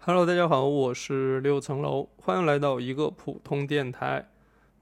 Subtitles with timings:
[0.00, 4.28] Hello，大家好，我是六层楼，欢迎来到一个普通电台。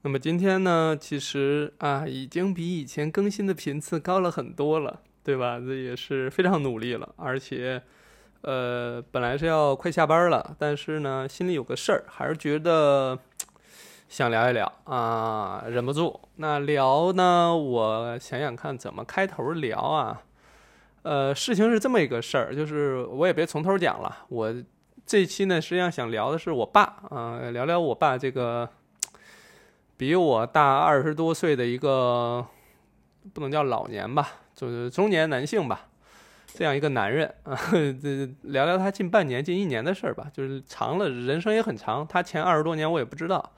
[0.03, 5.59] 那么今天呢，其实啊，已经比以前更新的频次高了很多了，对吧？
[5.59, 7.81] 这也是非常努力了，而且，
[8.41, 13.17] 呃，本来是要快下班了，但是呢，心里有个事儿，还是觉得
[14.07, 16.21] 想聊一聊啊，忍不住。
[16.35, 20.21] 那聊呢，我想想看怎么开头聊啊。
[21.01, 24.53] 呃，事情是这么一个事儿，就是我也别从头讲了，我。
[25.07, 28.69] 这期呢，实际上想聊的是我爸啊，聊聊我爸这个
[29.95, 32.45] 比我大二十多岁的一个
[33.33, 35.87] 不能叫老年吧，就是中年男性吧，
[36.47, 40.29] 这样一个男人啊， 这聊聊他近半年、近一年的事儿吧。
[40.33, 43.53] 就是长了，人生也很长，他前二十多年我也不知道，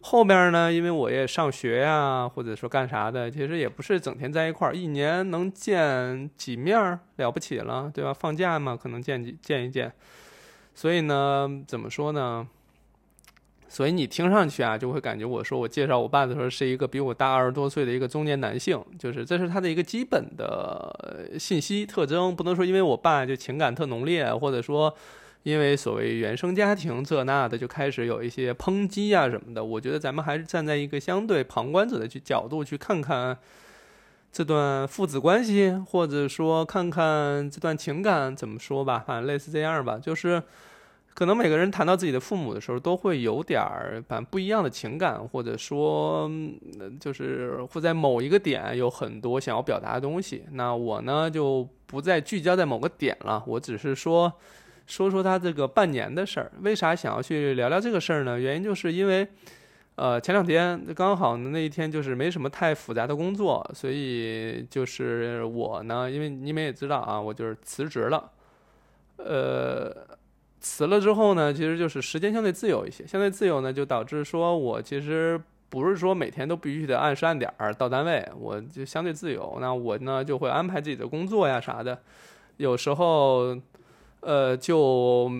[0.00, 8.14] 后边呢，因为我也上学呀，或者说干啥的，其实也不是整天在一块儿，一年能见几面儿了不起了，对吧？
[8.14, 9.92] 放假嘛，可能见几见一见。
[10.74, 12.46] 所以呢，怎么说呢？
[13.68, 22.34] 所以你听上去啊，就会感觉我说我介绍我爸的时候是一个比我大二十多岁的一个中年男性，就是这是他的一个基本的信息特征。
[22.36, 24.94] 不能说因为我爸就情感特浓烈，或者说
[25.42, 29.64] 因为所谓原生家庭这那的就开始有一些抨击啊什么的。
[29.64, 33.36] 我觉得咱们还是站在一个相对旁观者的去角度去看看。
[34.30, 39.96] 这段父子关系，或者说看看这段情感怎么说吧，反正类似这样吧。
[39.96, 40.42] 就是
[41.14, 46.30] 可能每个人谈到自己的父母的时候，都会有点儿反不一样的情感，或者说
[47.00, 50.44] 就是会在某一个点有很多想要表达的东西。
[50.52, 54.32] 那我呢就不再聚焦在某个点了，我只是说
[54.86, 56.52] 说说他这个半年的事儿。
[56.62, 58.38] 为啥想要去聊聊这个事儿呢？
[58.38, 59.26] 原因就是因为。
[59.96, 68.32] 呃，前两天刚好，那一天就是没什么太复杂的工作，所以就是我呢，因为你们也知道啊，我就是辞职了。
[69.18, 69.94] 呃，
[70.64, 79.58] 辞了之后呢，其实就是时间相对自由一些，相对自由呢，就导致说我其实不是说每天都必须得按时按点儿到单位，我就相对自由。
[79.60, 82.00] 那我呢就会安排自己的工作呀啥的，
[82.56, 83.54] 有时候
[84.20, 85.30] 呃就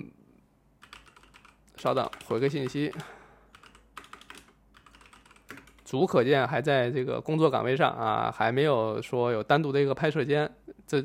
[1.75, 2.93] 稍等，回个信息。
[5.83, 10.49] 足可见还在这个工作岗位上啊，还没有说有单独的一个拍摄间。
[10.85, 11.03] 这，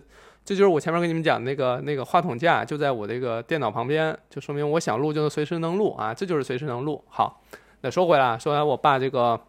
[0.51, 7.05] 这就是我前面跟你们讲那个那个话筒架就在我这个电脑旁边，就说明我想录就能随时能录啊，这就是随时能录。
[7.09, 7.41] 好，
[7.83, 9.41] 那说回来，说完我爸这个，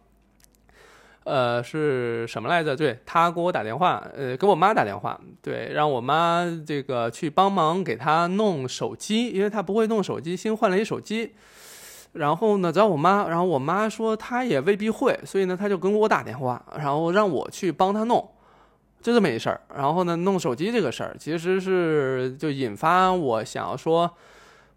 [1.24, 2.76] 呃，是什么来着？
[2.76, 11.32] 对他给我打电话，呃，给我妈打电话，对，让我妈这个去帮忙给他弄手机，因为他不会弄手机，新换了一手机。
[12.12, 18.30] 然后呢，找我妈，然后我妈说她也未必会，所以呢，她就跟我打电话，然后让我去帮她弄，
[19.02, 19.60] 就这么一事儿。
[19.76, 24.10] 然后呢，弄手机这个事儿，其实是就引发我想要说，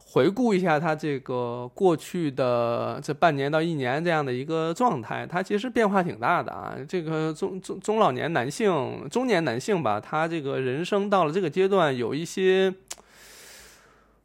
[0.07, 6.75] 回顾一下他这个过去的这半年到一年这样的一个状态，他其实变化挺大的啊。
[6.87, 12.73] 这个中中中老年男性、中年男性吧，他这个人生到了这个阶段，有一些。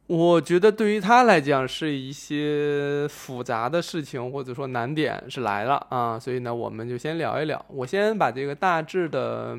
[0.07, 7.65] 我觉得对于他来讲是一些复杂的事情，或者说难点是来了啊，所以呢，我们就先聊一聊。
[7.69, 9.57] 我先把这个大致的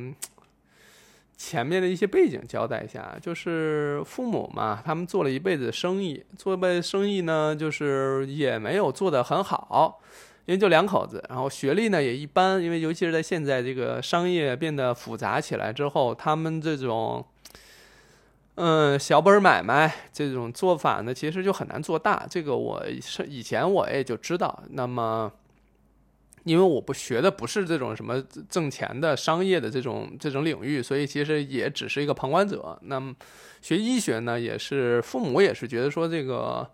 [1.45, 10.01] 前面的一些背景交代一下，就是父母嘛，他们做了一辈子生意，做一辈子生意呢，就是也没有做得很好，
[10.45, 17.27] 因为就两口子，然后学历呢也一般，因为尤其是在现在这个商业变得复杂起来之后，他们这种。
[18.57, 22.27] 嗯，小本买卖这种做法呢，其实就很难做大。
[22.29, 24.63] 这个我是以前我也就知道。
[24.73, 25.33] 那么，
[26.45, 32.79] 因为我不学的不是这种什么挣钱的商业的这种这种领域，所以其实也只是一个旁观者。
[32.83, 33.15] 那么，
[33.61, 36.69] 学医学呢，也是父母也是觉得说这个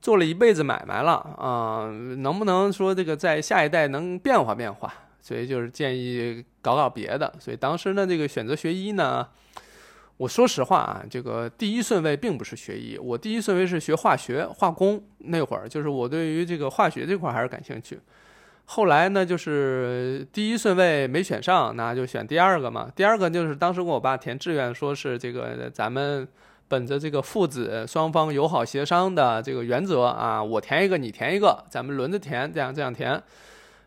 [0.00, 4.92] 做了一辈子买卖了啊，能不能说这个在下一代能变化变化？
[5.20, 7.32] 所以就是建议搞搞别的。
[7.38, 9.26] 所以当时呢，这个选择学医呢。
[10.16, 15.02] 我说实话啊，这个第一顺位并不是学医，我第一顺位是学化学、化工。
[15.20, 17.98] 那会儿就是我对于这个化学这块还是感兴趣。
[18.72, 22.88] 后来呢，就是第一顺位没选上，那就选第二个嘛。
[22.94, 26.26] 第二个就是当时跟我爸填志愿，说是这个咱们
[26.68, 33.20] 本着这个父子双方友好协商的这个原则啊，我填一个，你填一个，咱们轮着填，这样这样填。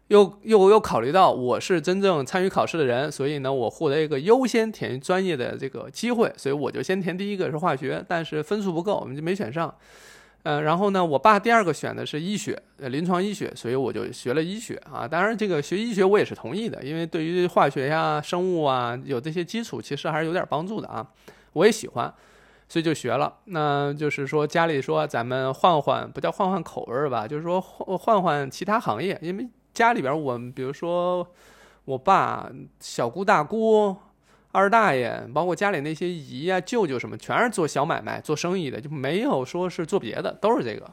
[0.10, 9.74] 又又又考虑到我是真正参与考试的人，所以呢，我获得一个优先填专业的这个机会，所以我就先填第一个是化学，但是分数不够，我们就没选上。
[10.44, 15.08] 嗯，然后呢，我爸第二个选的是医学，呃临床医学，所以我就学了医学啊。
[15.08, 21.06] 当然，这个学医学我也是同意的，因为对于化学呀、生物啊有这些基础，其实还是有点帮助的啊。
[21.54, 22.14] 我也喜欢。
[22.70, 23.32] 所以就学了。
[23.46, 31.28] 那就是说家里说咱们换换，不叫换换口味吧，就是说换换换其他行业，因为家里边我比如说
[31.86, 32.50] 我爸、
[32.80, 33.96] 小姑、大姑。
[34.54, 40.90] 二大爷，包括家里那些姨呀、舅舅什么，全是做小买卖、做生意的，就没有说是做别的，都是这个。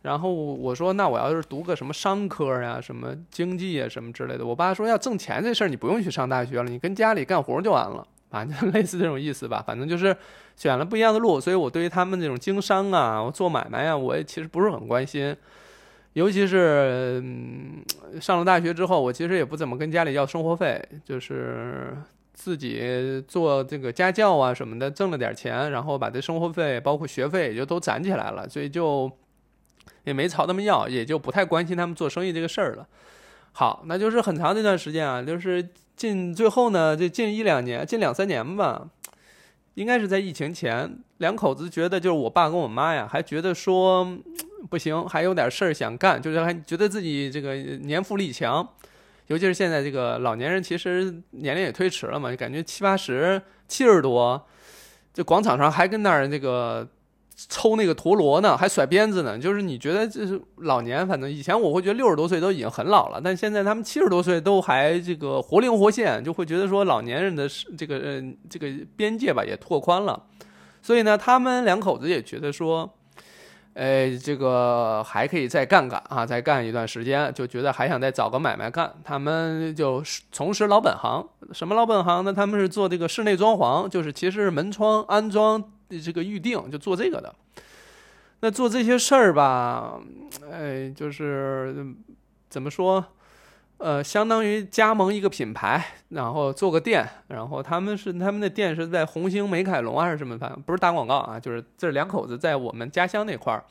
[0.00, 9.64] 然后我说，那我要是读个什么商科呀、什么经济啊、什么之类的，我爸说要挣钱这事儿，你不用去上大学了，你跟家里干活就完了，反正 类似这种意思吧。
[9.66, 10.16] 反正就是
[10.54, 15.36] 选了不一样的路，所以我对于他们这种经商啊、做买卖啊，我也其实不是很关心。
[16.12, 17.20] 尤其是
[18.20, 21.96] 上了大学之后，我其实也不怎么跟家里要生活费，就是。
[22.34, 29.10] 自己做这个家教啊什么的，挣了点钱，然后把这生活费包括学费也就都攒起来了，所以就
[30.02, 32.86] 也没朝他们要，也就不太关心他们做生意这个事儿了。
[33.52, 38.90] 好，那就是很长这段时间啊，就是近最后呢，这近一两年，近两三年吧，
[39.74, 44.18] 应该是在疫情前，两口子觉得就是我爸跟我妈呀，还觉得说
[44.68, 48.68] 不行，还有点事儿想干，就是还觉得自己这个年富力强。
[49.28, 54.46] 尤其是现在这个老年人，其实年龄也推迟了嘛，就感觉七八十、七十多，
[55.12, 56.86] 这广场上还跟那儿那个
[57.34, 59.38] 抽那个陀螺呢，还甩鞭子呢。
[59.38, 67.48] 就是你觉得这是老年，反正以前我会觉得六十多岁都已经很老了，但现在他们七十多岁都还这个活灵活现，就会觉得说老年人的
[67.78, 70.22] 这个呃这个边界吧也拓宽了。
[70.82, 72.94] 所以呢，他们两口子也觉得说。
[73.74, 78.92] 哎，这个还可以再干干啊，再干一段时间，就觉得还想再找个买卖干。
[79.02, 82.32] 他们就从事老本行，什么老本行呢？
[82.32, 85.62] 他们是做这个室内装潢，就是其实门窗安装
[86.02, 87.34] 这个预定，就做这个的。
[88.40, 89.98] 那做这些事儿吧，
[90.52, 91.74] 哎，就是
[92.48, 93.04] 怎么说？
[93.84, 100.38] 呃，相当于加盟一个品牌，然后做个店，然后他们是他们的店是在红星美凯龙还是什么？
[100.38, 103.62] 反正不是打广告啊，就是这两口子在我们家乡那块儿，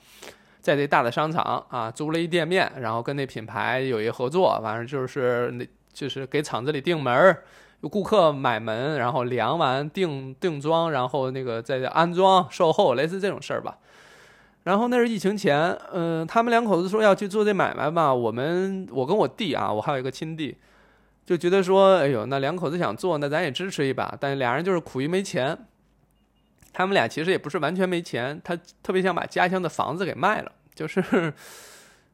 [0.61, 7.35] 在这大的商场啊租了一店面，然后跟那品牌有一合作，反正就是那就是给厂子里订门，
[7.81, 13.79] 有顾客买门，然后量完定定装，然后那个再安装售后，类似这种事儿吧。
[14.63, 18.13] 然后那是疫情前，嗯，他们两口子说要去做这买卖吧。
[18.13, 20.55] 我们我跟我弟啊，我还有一个亲弟，
[21.25, 24.15] 就觉得说，哎呦，那两口子想做，那咱也支持一把。
[24.17, 25.57] 但俩人就是苦于没钱。
[26.71, 31.33] 他们俩其实也不是完全没钱，他特别想把家乡的房子给卖了，就是，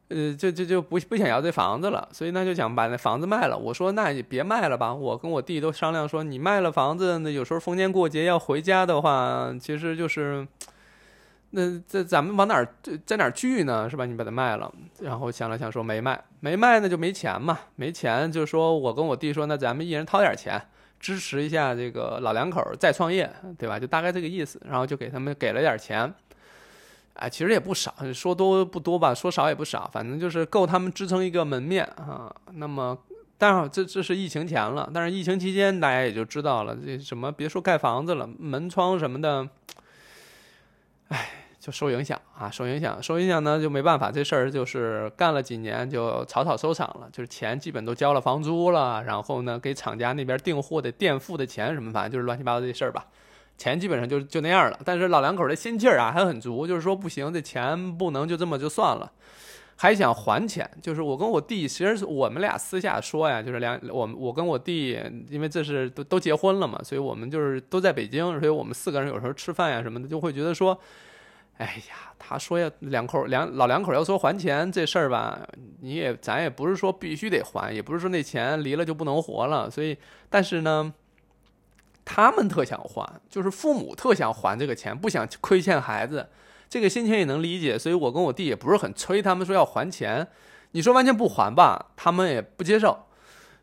[0.08, 3.56] 呃，就就就不不想要这房子了，所以那就想把那房子卖了。
[3.56, 10.44] 我说那你别卖了吧，我跟我弟都商量说，你卖了房子，那有时候逢年过节要回家的话，其实就是。
[11.52, 12.66] 那这咱们往哪儿
[13.04, 13.90] 在哪儿聚呢？
[13.90, 14.06] 是吧？
[14.06, 20.62] 你把它卖了，然后想了想说没卖，没卖那就没钱嘛，没钱就说我跟我弟说，那咱们一人掏点钱
[21.00, 23.80] 支持一下这个老两口再创业，对吧？
[23.80, 26.14] 就大概这个意思，然后就给他们给了点钱，
[27.14, 32.32] 哎，其实也不少，说多不多吧，说少也不少，反正就是够他们支撑一个门面啊。
[32.52, 32.96] 那么，
[33.38, 39.48] 当然这这是疫情前了，但是疫情期间大家也就知道了，这什么别说盖房子了，门窗什么的，
[41.08, 41.30] 哎。
[41.60, 53.04] 就受影响啊，受影响，受影响呢就没办法，这事儿就是干了几年就草草收场了，就是钱基本都交了房租了，然后呢给厂家那边订货的垫付的钱什么，反正就是乱七八糟这事儿吧，
[53.58, 54.80] 钱基本上就就那样了。
[54.86, 59.12] 但是老两口的心气儿啊还很足，就是说不行，这钱不能就这么就算了，
[59.76, 60.66] 还想还钱。
[60.80, 64.98] 就是我跟我弟，其实我们俩私下说呀，就是两我我跟我弟，
[65.28, 70.80] 因为这是都都结婚了嘛，所以我们就是都在北京，所以我们四个人有时候吃饭呀什么的就会觉得说。
[71.60, 75.46] 哎呀，他说要，两口两老两口要说还钱这事儿吧，
[75.82, 79.70] 你也咱也不是说必须得还，也不是说那钱离了就不能活了。
[79.70, 79.94] 所以，
[80.30, 80.90] 但是呢，
[82.02, 86.26] 他们特想还，就是父母特想还这个钱，不想亏欠孩子，
[86.70, 87.78] 这个心情也能理解。
[87.78, 90.26] 所以我跟我弟也不是很催他们说要还钱。
[90.70, 93.06] 你说完全不还吧，他们也不接受；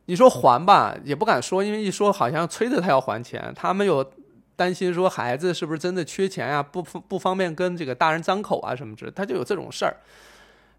[0.06, 4.08] 你说还吧，也不敢说，因为一说好像催着他要还钱，他们有。
[4.58, 6.62] 担心说孩子是不是真的缺钱啊？
[6.62, 9.96] 不不方便跟这个大人张口啊什么之类，他就有这种事儿。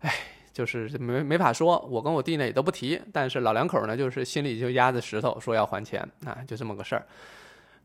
[0.00, 0.12] 哎，
[0.52, 1.78] 就是没没法说。
[1.88, 7.06] 我跟我弟呢也都不提，但是老两口呢就是心里就压着石头说要还钱啊，就这么个事儿。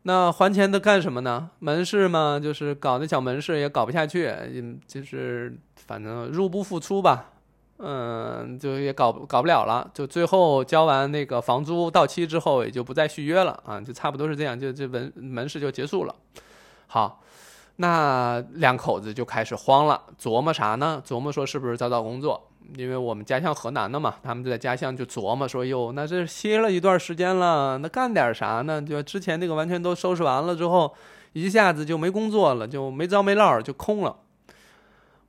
[0.02, 1.48] 那还钱的干什么呢？
[1.60, 4.30] 门市嘛，就是搞那小门市也搞不下去，
[4.86, 7.30] 就是反正入不敷出吧。
[7.78, 16.14] 嗯，就也搞搞不了了，就最后交完那个房租到期之后，也就不再续约了啊，就差不多是这样，就这门门市就结束了。
[16.86, 17.20] 好，
[17.76, 21.02] 那两口子就开始慌了，琢磨啥呢？
[21.04, 22.48] 琢磨说是不是找找工作？
[22.78, 28.80] 因为我们家乡河南的嘛，他们就在家乡就琢磨说，哟，那这歇了一段时间了，那干点啥呢？
[28.80, 30.94] 就之前那个完全都收拾完了之后，
[31.34, 34.16] 一下子就没工作了，就没着没落就空了。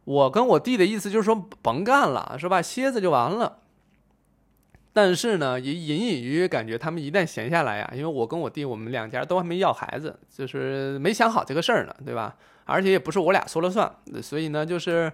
[0.05, 2.61] 我跟我弟的意思就是说，甭干了，是吧？
[2.61, 3.57] 歇着就完了。
[4.93, 12.33] 但是呢，也隐隐约约感觉他们一旦闲下来呀，因为我跟我弟我们两家都还没要孩子，就是没想好这个事儿呢，对吧？
[12.63, 13.93] 而且也不是我俩说了算，
[14.23, 15.11] 所以呢，就是，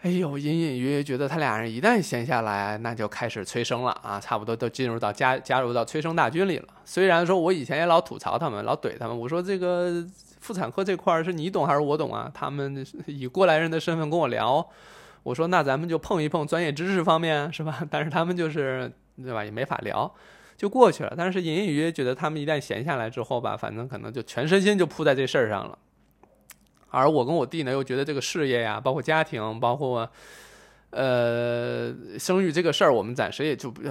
[0.00, 6.68] 哎呦，隐隐约约觉得他俩人一旦闲下来，那就开始催生了啊，差不多都进入到加加入到催生大军里了。
[6.86, 10.02] 虽然说我以前也老吐槽他们，老怼他们，我说这个
[10.46, 12.30] 妇产科这块儿是你懂还是我懂啊？
[12.32, 14.64] 他们以过来人的身份跟我聊。
[15.24, 17.82] 我说那咱们就碰一碰专业知识方面是吧？
[17.90, 18.88] 但是他们就是
[19.20, 20.14] 对吧，也没法聊，
[20.56, 21.12] 就过去了。
[21.16, 25.76] 但是隐隐约约觉得他们一旦闲下来之后吧，反正可能就全身心就扑在这事儿上了。
[26.90, 30.08] 而我跟我弟呢，又觉得这个事业呀，包括家庭，包括
[30.90, 33.82] 呃生育这个事儿，我们暂时也就不，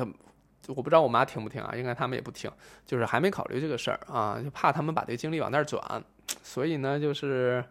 [0.67, 1.73] 我不知道我妈听不听啊？
[1.75, 2.51] 应该他们也不听，
[2.85, 6.03] 就是还没考虑这个事儿啊，就怕他们把这个精力往那儿转。
[6.43, 7.63] 所以呢，就是。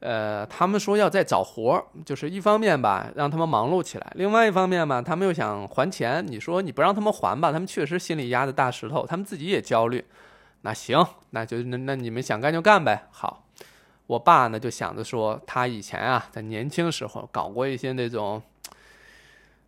[0.00, 6.22] 呃，他们说要再找活儿，就是一方面吧，让他们忙碌起来；另外一方面吧，他们又想还钱。
[6.26, 10.04] 你说你不让他们还吧，他们确实心里压着大石头，他们自己也焦虑。
[10.60, 13.06] 那行，那就那那你们想干就干呗。
[13.10, 13.46] 好，
[14.06, 18.42] 我爸呢就想着说，他以前啊在年轻时候搞过一些那种，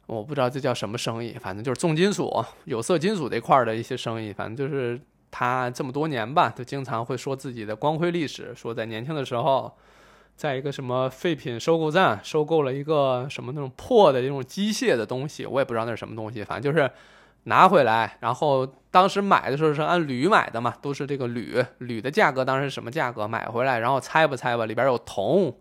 [0.06, 4.32] 我不知道这叫什么生意，反正就是重金属、有色金属这块的一些生意。
[4.32, 9.72] 反正就是他这么多年吧，就经常会说自己的光辉历史，说在年轻的时候。
[10.36, 16.90] 在一个什么废品收购站收购了一个什么那种破的这种机械的东西，我也不知道那是什么东西，反正就是
[17.44, 23.26] 拿回来，然后当时买的时候是按铝买的嘛，都是这个铝，铝的价格当时什么价格？
[23.26, 25.56] 买回来然后拆吧拆吧，里边有铜。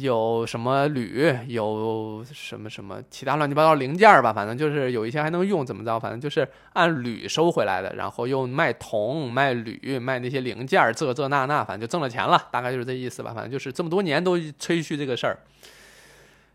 [0.00, 6.00] 有什么铝，有什么什么其他乱七八糟零件儿吧，反正就是有一些还能用，怎么着？
[6.00, 13.34] 反正就是按铝收回来的，然后又卖铜、卖铝、卖那些零件儿，这这那那，反正就挣了钱了，大概就是这意思吧。
[13.34, 15.38] 反正就是这么多年都吹嘘这个事儿。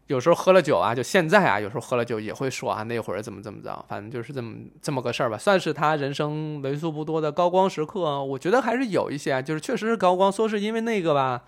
[0.08, 8.24] 有时候喝了酒啊，就现在啊，有时候喝了酒也会说啊，那会儿怎么怎么着，反正就是这么这么个事儿吧，算是他人生为数不多的高光时刻。
[8.24, 11.44] 我觉得还是有一些，就是确实是高光，说是因为那个吧。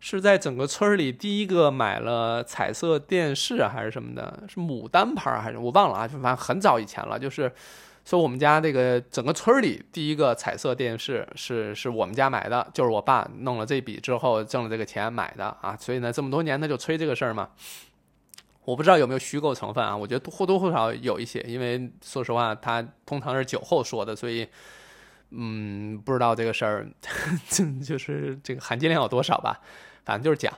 [0.00, 4.44] 是在整个村里第一个买了彩色电视还是什么的？
[4.48, 6.06] 是牡丹牌还是我忘了啊？
[6.06, 7.18] 就反正很早以前了。
[7.18, 7.52] 就是
[8.04, 15.76] 说我们家这个整个村里第一个彩色电视是是我们家买的，就是我爸弄了这笔之后挣了这个钱买的啊。
[15.78, 17.50] 所以呢，这么多年他就吹这个事儿嘛。
[18.64, 19.96] 我不知道有没有虚构成分啊？
[19.96, 24.46] 我觉得或多或少有一些，因为说实话他通常是酒后说的，所以
[25.30, 26.88] 嗯，不知道这个事儿
[27.84, 29.60] 就是这个含金量有多少吧。
[30.08, 30.50] 反正就是讲，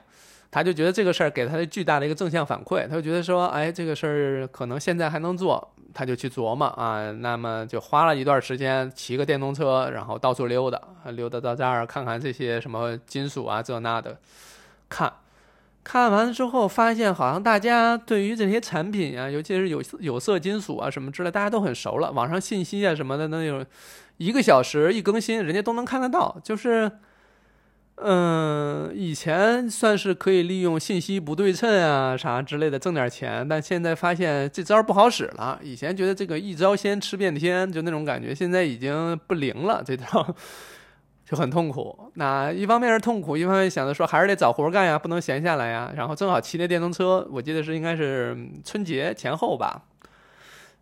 [0.49, 7.11] 他就觉得这个事儿给他的巨大的一个正向反馈，他就觉得说，哎，这个事儿可能现在还能做，他就去琢磨啊。
[7.11, 10.81] 那么就花了一段时间，骑个电动车，然后到处溜达，
[11.11, 14.17] 溜达到这儿看看这些什么金属啊这那的，
[14.87, 15.11] 看，
[15.83, 22.09] 看完了之后发现，好像大家对于这些产品啊，尤其是有有色金属啊什么之类，大家都很熟了。
[22.13, 23.65] 网上信息啊什么的，那种
[24.15, 26.89] 一个小时一更新，人家都能看得到，就是。
[27.97, 35.59] 嗯，以前算是可以利用信息不对称啊啥之类的挣点钱，但现在发现这招不好使了。
[35.61, 40.35] 以前觉得这个一招鲜吃遍天，就那种感觉，现在已经不灵了，这招
[41.23, 42.11] 就很痛苦。
[42.15, 45.93] 那一方面是痛苦，一方面想着说还是得找活干呀，不能闲下来呀。
[45.95, 49.83] 然后正好骑那电动车，我记得是应该是春节前后吧，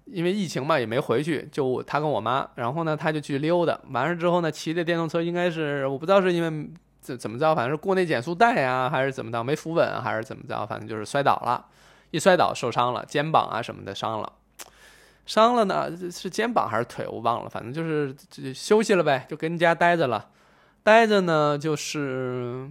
[0.05, 6.69] 因为疫情嘛也没回去，就他跟我妈，然后呢他就去溜达，完了之后呢骑着电动车，应该是我不知道是因为。
[7.17, 7.55] 怎么着？
[7.55, 9.43] 反正是过那减速带呀，还是怎么着？
[9.43, 10.65] 没扶稳，还是怎么着？
[10.65, 11.65] 反正就是摔倒了，
[12.11, 14.33] 一摔倒受伤了，肩膀啊什么的伤了，
[15.25, 17.07] 伤了呢，是肩膀还是腿？
[17.07, 18.15] 我忘了，反正就是
[18.53, 20.29] 休息了呗，就跟家待着了。
[20.81, 22.67] 待着呢，就是，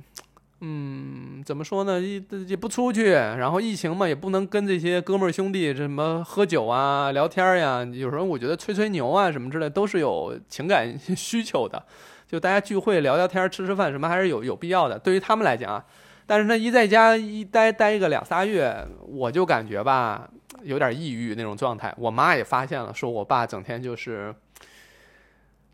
[0.61, 2.01] 嗯，怎么说呢？
[2.01, 7.85] 也也不出去，然后疫情嘛，也不能跟这些哥们儿兄弟什么喝酒啊、聊天呀。
[7.85, 11.85] 有时候我觉得吹吹牛啊什么之类，都是有情感 需求的。
[12.29, 14.99] 就大家聚会聊聊天、吃吃饭什么还是有有必要的。
[14.99, 15.83] 对于他们来讲啊，
[16.27, 20.29] 但是呢，一在家一待待个两仨月，我就感觉吧
[20.63, 21.93] 有点抑郁那种状态。
[21.97, 24.35] 我妈也发现了，说我爸整天就是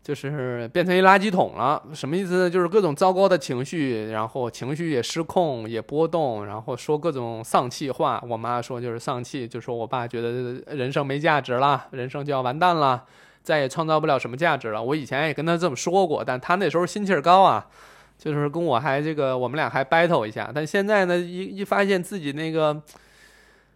[0.01, 1.83] 就是变成一垃圾桶了。
[1.93, 2.49] 什么意思呢？
[2.49, 8.23] 就是各种糟糕的情绪，然后情绪也失控、也波动，然后说各种丧气话。
[8.29, 13.03] 我妈说就是丧气，就说我爸觉得人生没价值了，人生就要完蛋了。
[13.45, 14.81] 再也创造不了什么价值了。
[14.81, 17.63] 我以前也跟他这么说过，但他那时候心气儿高啊，
[18.17, 20.51] 就是跟我还这个，我们俩还 battle 一下。
[20.53, 22.81] 但现在呢，一一发现自己那个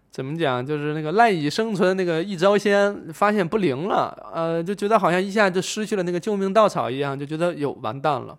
[0.10, 8.36] 怎么讲，就是那个赖以生存那个一招鲜发现不灵了，呃，就觉得好像一下就失去了那个救命稻草一样，就觉得哟完蛋了，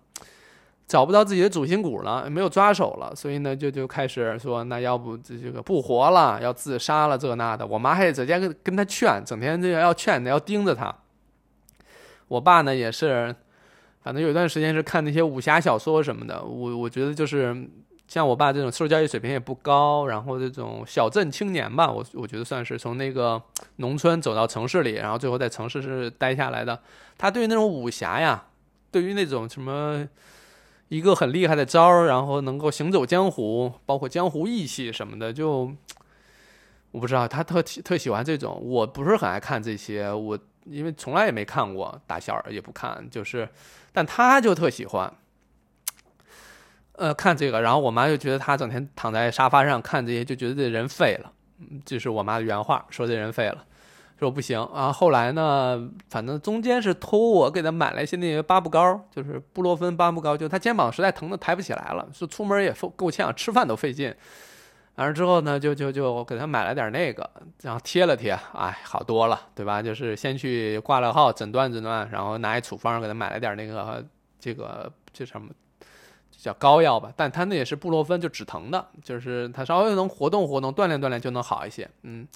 [0.85, 7.65] 找不到自己的主心骨了，没有抓手了，所以呢就就开始说，那要不这这个不活了，要自杀了这那的。
[7.65, 10.93] 我妈还在家跟跟他劝，整天这个要劝，要盯着他。
[12.31, 13.35] 我爸呢也是，
[14.01, 17.69] 反正有一段时间是看那些武侠小说什么的，我我觉得就是。
[18.07, 23.41] 像我爸这种受教育水平也不高，然后这种小镇青年吧，我我觉得算是从那个
[23.77, 26.77] 农村走到城市里，然后最后在城市是待下来的。
[27.17, 28.47] 他对于那种武侠呀，
[28.91, 30.05] 对于那种什么
[30.89, 35.71] 一个很厉害的招，然后能够行走江湖，包括江湖义气什么的，就
[36.91, 38.61] 我不知道他特特喜欢这种。
[38.61, 43.47] 我不是很爱看这些，我因为从来也没看过，打小也不看，就是，
[43.91, 45.13] 但他就特喜欢。
[46.93, 51.31] 呃，看这个，然后我妈就觉得他整天躺在沙发上看这些，就觉得这人废了，
[51.83, 53.65] 这是我妈的原话，说这人废了，
[54.19, 54.59] 说不行。
[54.75, 64.13] 然后后来呢，反正中间是托我给他买了一些那些八步高，就是布洛芬八步高，就他肩膀实在疼的抬不起来了，说出门也够呛，吃饭都费劲。
[64.95, 67.29] 完了之后呢，就就就给他买了点那个，
[67.61, 69.81] 然后贴了贴，哎，好多了，对吧？
[69.81, 74.05] 就是先去挂了号，诊断诊断，然后拿一处方给他买了点那个
[74.39, 75.49] 这个这什么。
[76.37, 81.87] 叫膏药吧，但他那也是布洛芬，就止疼的，就是他稍微能活动活动、锻炼锻炼就能好一些。
[82.01, 82.27] 嗯，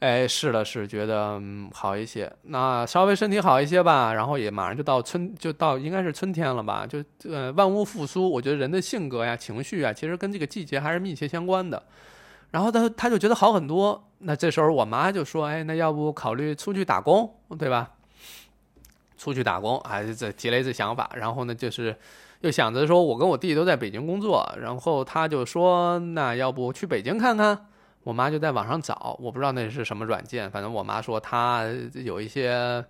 [0.00, 2.32] 哎，试了试，觉得嗯好一些。
[2.42, 6.86] 那稍微身体好一些吧，然后也马上就到春，就到应该是春天了吧？
[6.86, 8.28] 就呃，万物复苏。
[8.30, 11.82] 我觉得人的性格呀、情绪啊，其实跟这个季节还是密切相关的。
[12.50, 14.08] 然后他他就觉得好很多。
[14.18, 17.90] 那这时候我妈就说：“哎，那要不考虑出去打工，对吧？
[19.16, 21.10] 出去打工，还是这提了一次想法。
[21.14, 21.94] 然后呢，就是。”
[22.42, 27.66] 就想着说，我跟我弟都在北京工作，然后他就说，那要不去北京看看？
[28.02, 32.84] 我妈就在网上找，我不知道那是什么软件，反正我妈说她有一些，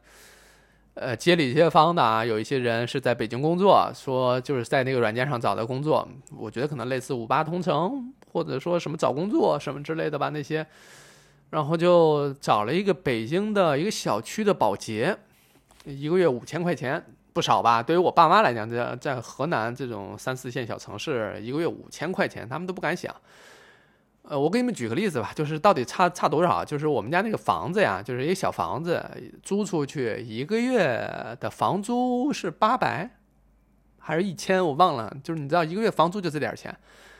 [0.94, 10.66] 呃，街里街坊的啊，有一些人是在北京工作，说就是在那个软件上找的工作，我觉得可能类似五八同城，或者说什么找工作什么之类的吧那些，
[11.50, 15.16] 然后就找了一个北京的一个小区的保洁，
[15.84, 17.04] 一个月五千块钱。
[17.32, 17.80] 不少吧？
[17.80, 23.14] 对于我爸妈来讲，在在河南这种三四线小城市，一个月五千块钱，他们都不敢想。
[24.30, 26.64] 呃，我给你们举个例子吧，就是到底差差多少？
[26.64, 29.04] 就是我们家那个房子呀，就是一个小房子
[29.42, 33.10] 租出去，一个月的房租是八百，
[33.98, 34.64] 还是一千？
[34.64, 35.12] 我忘了。
[35.24, 36.72] 就是你知道，一个月房租就这点钱，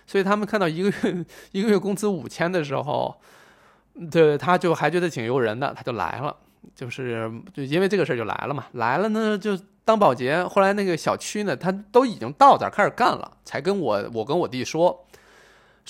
[0.07, 3.21] 所以他们看到一个月一个月工资五千的时候，
[4.09, 6.37] 对，他就还觉得挺诱人的，他就来了。
[6.77, 9.59] 就是就因为这个事儿就来了嘛，来了呢就。
[9.83, 15.05] 当保洁，后来那个小区呢，他都已经到这儿开始干了，才跟我我跟我弟说，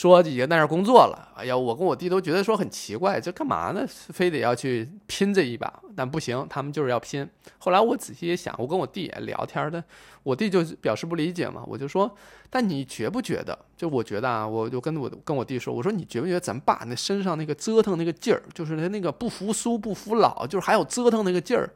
[0.00, 1.28] 说已经在那儿工作了。
[1.36, 3.84] 哎呀，我跟我弟都觉得说很奇怪，这干嘛呢？
[3.88, 5.70] 非得要去拼这一把？
[5.94, 7.28] 但不行，他们就是要拼。
[7.58, 9.82] 后来我仔细一想，我跟我弟也聊天的，
[10.22, 11.62] 我弟就表示不理解嘛。
[11.66, 12.10] 我就说，
[12.48, 13.58] 但你觉不觉得？
[13.76, 21.68] 就我觉得啊，我就跟我跟我弟说，我说你觉不觉得咱爸那身上那个折腾那个劲儿，就是他那个不服输不服老，就是还有折腾那个劲儿，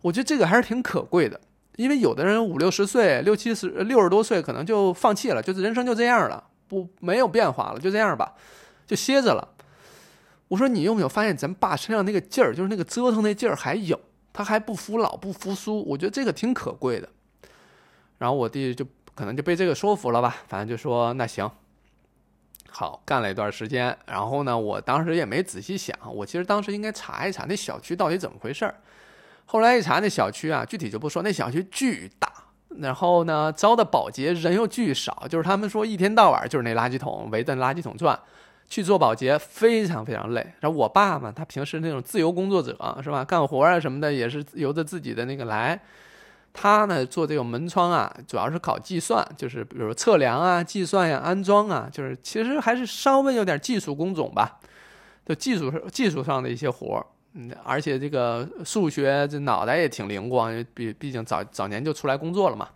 [0.00, 1.40] 我觉得这个还是挺可贵的。
[1.76, 8.34] 因为有的人五六十岁、六七十、六十多岁，可能就放弃了，就是人生就这样了，不没有变化了，就这样吧，
[8.86, 9.48] 就歇着了。
[10.48, 14.00] 我说你有没有发现，咱爸身上那个劲儿，就是那个折腾那劲儿还有，
[14.32, 17.08] 他还不服老、不服输，我觉得这个挺可贵的。
[18.18, 21.50] 然后我弟就可能就被这个说服了吧，反正就说那行，
[22.70, 23.96] 好干了一段时间。
[24.06, 28.74] 然后呢，我当时也没仔细想，我其实当时应该查一查那小区到底怎么回事儿。
[29.44, 31.22] 后来一查，那小区啊，具体就不说。
[31.22, 32.30] 那小区巨大，
[32.76, 38.18] 然后呢，招的保洁人又巨少，就是他们说一天到晚就是那垃圾桶围着垃圾桶转，
[38.68, 40.46] 去做保洁非常非常累。
[40.60, 45.80] 然后我爸嘛，他平时那种自由工作者是吧，干活啊什么的也是由着自己的那个来。
[46.52, 54.58] 他呢做这种门窗啊，主要是考计算，就是比如测量啊、计算呀、安装啊，就是其实还是稍微有点技术工种吧，
[55.26, 57.06] 就技术上技术上的一些活儿。
[57.34, 62.68] 嗯，而且这个数学这脑袋也挺灵光，毕毕竟早早年就出来工作了嘛。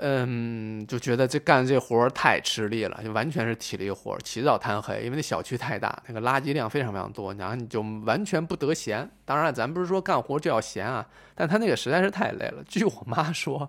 [0.00, 9.10] 嗯，就觉得这干这活太吃力了，就完全是体力活，起早贪黑，因为那小区太大，那个垃圾量非常非常多，然后你就完全不得闲。
[9.24, 12.62] 当然，咱不是说干活就要闲啊，但他那个实在是太累了。
[12.68, 13.68] 据我妈说。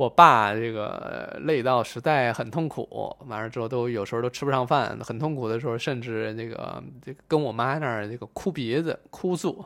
[0.00, 9.62] 我爸这个累到实在很痛苦，完了之后都有时候都吃不上饭，很痛苦的时候，甚至那个这跟我妈那儿这个哭鼻子哭诉。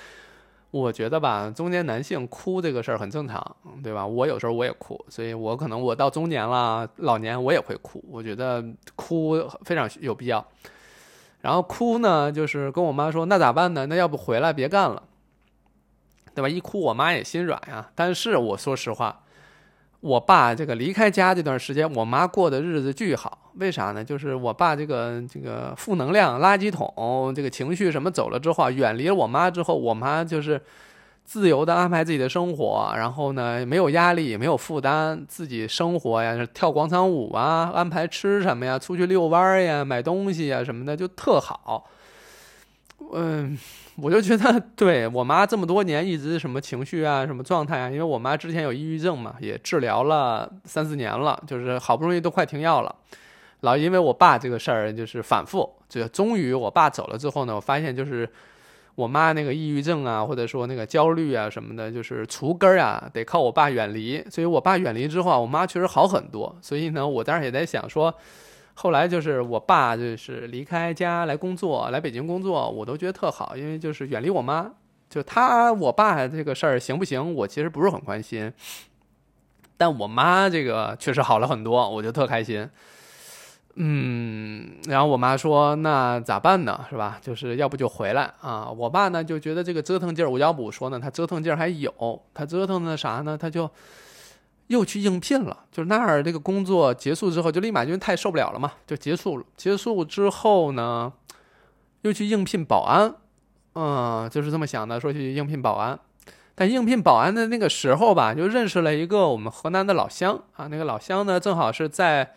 [0.72, 4.06] 我觉得吧，中年男性哭这个事儿很正常，对吧？
[4.06, 8.02] 我有时候我也哭，所以我可能我到中年了，老年我也会哭。
[8.08, 8.64] 我觉得
[8.96, 10.42] 哭非常有必要。
[11.42, 13.84] 然后哭呢，就是跟我妈说，那咋办呢？
[13.84, 15.02] 那要不回来别干了，
[16.34, 16.48] 对吧？
[16.48, 17.90] 一哭，我妈也心软呀。
[17.94, 19.24] 但是我说实话，
[20.00, 23.50] 我爸这个离开家这段时间，我妈过的日子巨好。
[23.54, 24.04] 为啥呢？
[24.04, 30.60] 就是我爸这个这个负能量垃圾桶，这个情绪什么走了之后，远离了我妈之后，我妈就是。
[31.24, 41.84] 自由的安排自己的生活，然后呢，没有压力，也没有负担，自己生活呀，跳广场舞啊，安排吃什么呀，出去遛弯呀，买东西呀什么的，就特好。
[43.12, 43.58] 嗯，
[43.96, 52.94] 我就觉得，对我妈这么多年一直什么情绪啊，什么状态啊，因为我妈之前有抑郁症嘛，也治疗了三四年了，就是好不容易都快停药了，
[53.60, 58.28] 老因为我爸这个事儿就是反复，就终于我爸走了之后呢，我发现就是。
[58.98, 64.20] 我妈那个抑郁症啊，或者说那个焦虑啊什么的，就是除根儿啊，得靠我爸远离。
[64.28, 66.52] 所以我爸远离之后啊，我妈确实好很多。
[66.60, 68.12] 所以呢，我当时也在想说，
[68.80, 74.70] 后来就是我爸就是离开家来工作，来北京工作，我都觉得特好，因为就是远离我妈。
[75.10, 78.52] 就他我爸这个事儿行不行，我其实不是很关心，
[79.76, 82.70] 但我妈这个确实好了很多，我就特开心。
[83.74, 86.84] 嗯，然后我妈说：“那咋办呢？
[86.88, 87.18] 是吧？
[87.20, 93.36] 就是要不就回来啊。”我爸呢就觉得这个折腾劲儿，我要不说呢，他折腾劲儿还有，他折腾的啥呢？
[93.36, 93.68] 他就
[94.68, 95.64] 又去应聘了。
[95.70, 99.44] 就是那儿这个工作结束之后，就立马因为太受不了了嘛，就结束了。
[99.56, 101.12] 结束之后呢，
[102.02, 103.14] 又去应聘保安。
[103.74, 105.98] 嗯，就是这么想的，说去应聘保安。
[106.54, 110.68] 但应聘保安的那个时候吧，就认识了一个我们河南的老乡啊。
[110.68, 112.32] 那个老乡呢，正好是在。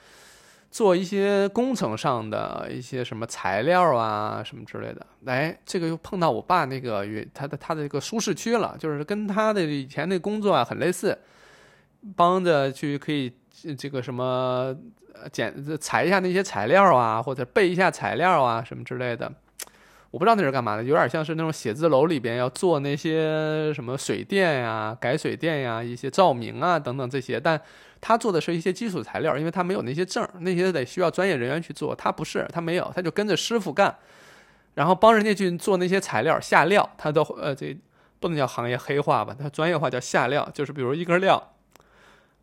[0.73, 11.17] 做一些工程上的一些什么材料啊，什么之类的，哎，这个又碰到我爸那个他的他的一个舒适区了，就是跟他的以前那工作啊很类似，
[12.15, 13.31] 帮着去可以
[13.77, 14.75] 这个什么
[15.31, 19.31] 检裁一下那些材料啊，或者备一下材料啊什么之类的，
[20.11, 27.61] 我不知道那是干嘛的，有点像是那种写字楼里边要做那些什么水电呀、改水电呀、一些照明啊等等这些，但。
[28.03, 31.93] 他做的是一些基础材料，因为他没有那些证，那些得需要专业人员去做。
[31.93, 33.95] 他不是，他没有，他就跟着师傅干，
[34.73, 36.89] 然后帮人家去做那些材料下料。
[36.97, 37.77] 他都呃，这
[38.19, 39.35] 不能叫行业黑话吧？
[39.39, 41.53] 他专业化叫下料，就是比如一根料，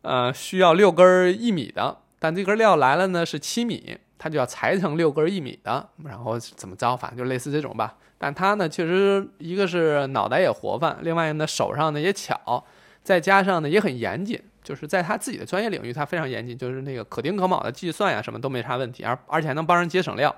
[0.01, 6.95] 呃，需要六根一米的，但这根料来了呢是七米，他就要裁成六根一米的，然后怎么着？
[6.95, 7.95] 反正就类似这种吧。
[8.17, 12.63] 但他呢，确实一个是脑袋也活泛，另外呢手上呢也巧，
[13.03, 14.41] 再加上呢也很严谨。
[14.61, 20.35] 就是在他自己的专业领域，他非常严谨，就是那个可丁可卯的计算呀，什么都没啥问题，而而且还能帮人节省料。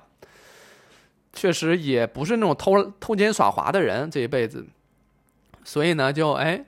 [1.34, 4.66] 确实也不是那种偷偷奸耍滑的人，这一辈子，
[5.64, 6.64] 所以呢，就哎，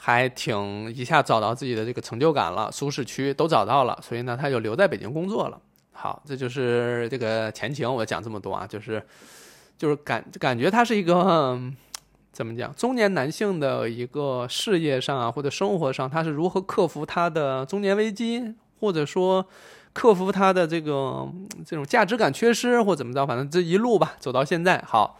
[0.00, 5.60] 还挺一下找到自己的这个成就感了，舒适区都找到了，所以呢，他就留在北京工作了。
[5.92, 9.04] 好，这就是这个前情，我讲这么多啊，就是
[9.76, 11.60] 就是感感觉他是一个。
[12.30, 12.72] 怎么讲？
[12.76, 19.44] 中年男性的一个事业上啊，或者生活上，他是如何克服他的中年危机，或者说
[19.92, 21.26] 克服他的这个
[21.66, 23.26] 这种价值感缺失，或怎么着？
[23.26, 25.18] 反正这一路吧，走到现在，好，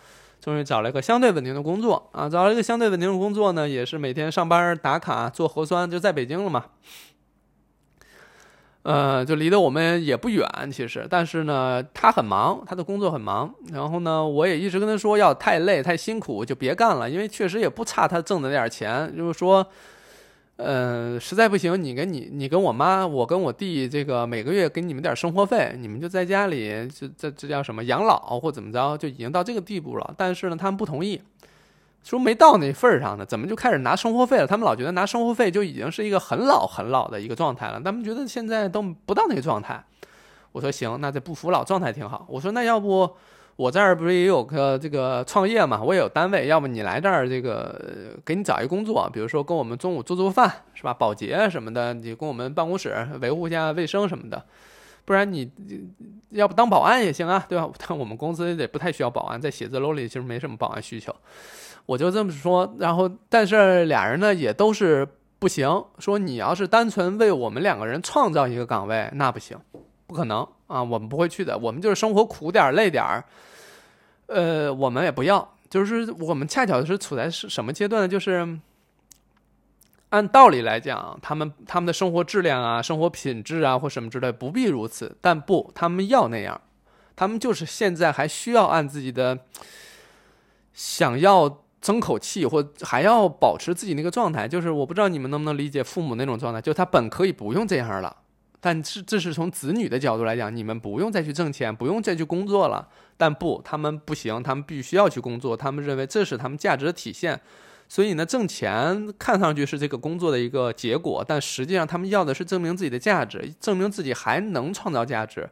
[0.49, 2.27] 终于找了一个相对稳定的工作啊！
[2.27, 6.65] 找了一个相对稳定的工作呢，也是每天上班打卡做核酸，就在北京了嘛。
[8.85, 13.55] 呃，就离得我们也不远，其实，但是呢，他很忙，他的工作很忙。
[13.75, 19.15] 然后呢，我也一直跟他说，要太累、太辛苦就别干了，因为确实也不差他挣的那点钱。
[19.15, 19.67] 就是说，
[20.59, 30.15] 呃，实在不行，你跟你、你跟我妈，我跟我弟，这个每个月给你们点生活费，你们就在家里，这这这叫什么养老或怎么着，就已经到这个地步了。
[30.17, 31.23] 但是呢，他们不同意。
[32.03, 34.47] 说没到那份儿上呢，怎么就开始拿生活费了？
[34.47, 37.81] 他们老觉得拿生活费就已经是一个很老很老的一个状态了。
[37.81, 39.85] 他们觉得现在都不到那个状态。
[40.51, 42.27] 我说行，那这不服老状态挺好。
[42.29, 43.09] 我说那要不
[43.59, 45.83] 我这儿不是也有个这个创业嘛？
[45.83, 50.95] 我也有单位，要不你来这儿这个给你找一工作，比如说跟我们中午做做饭是吧？
[50.95, 54.41] 保洁什么的，你跟我们办公室维护一下卫生什么的。
[55.05, 55.51] 不然你
[56.31, 57.69] 要不当保安也行啊，对吧？
[57.85, 61.13] 但我们公司也不太需要保安，在写字楼里其实没什么保安需求。
[61.85, 65.05] 我就这么说，然后但是俩人呢也都是
[65.41, 69.59] 不行，说你要是单纯为我们两个人创造一个岗位，那不行，
[70.07, 71.59] 不可能啊，我们不会去的。
[71.59, 73.25] 我们就是生活苦点儿累点儿，
[74.29, 75.57] 呃，我们也不要。
[75.69, 78.09] 就是我们恰巧是处在是什么阶段呢？
[78.09, 78.59] 就是
[80.09, 86.59] 按道理来讲，他们他们的生活质量啊、生活品质啊或什么之类不必如此，但不，他们要那样，
[87.15, 89.41] 他们就是现在还需要按自己的
[90.73, 91.65] 想要。
[91.81, 98.17] 争口气，或还要保持自己那个状态，就是我不知道你们能不能理解父母那种状态，就他本可以不用这样了，
[98.61, 102.89] 但是这是从子女的角度来讲，你们不用再去挣钱，不用再去工作了。
[103.17, 107.41] 但不，他们不行，他们必须要去工作，他们认为这是他们价值的体现。
[107.89, 115.49] 所以呢，挣钱看上去是这个工作的一个结果，但实际上他们要的是证明自己的价值，证明自己还能创造价值。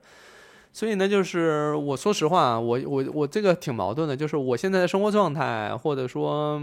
[0.73, 6.61] 所以呢，就是我说实话，我我我这个挺矛盾的，就是我现在的生活状态，或者说，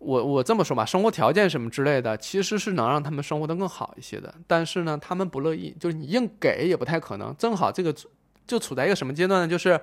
[0.00, 4.34] 我我这么说吧，生活条件什么之类的，其实是能让他们生活的更好一些的。
[4.48, 7.32] 但是呢，他们不乐意，就是你硬给也不太可能。
[7.36, 7.94] 正好这个
[8.46, 9.48] 就处在一个什么阶段呢？
[9.48, 9.80] 就是，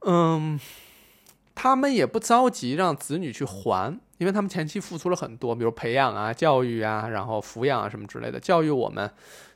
[0.00, 0.58] 嗯。
[1.54, 8.40] 他们也不着急让子女去还，因为他们前期付出了很多，比如培养啊、教育啊，然后抚养啊什么之类的。
[8.40, 9.08] 教育我们，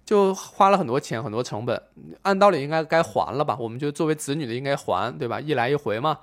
[0.05, 1.83] 就花了很多钱、很多成本，
[2.21, 3.57] 按道理应该该还了吧？
[3.59, 5.41] 我们就作为子女的应该还，对吧？
[5.41, 6.19] 一来一回嘛。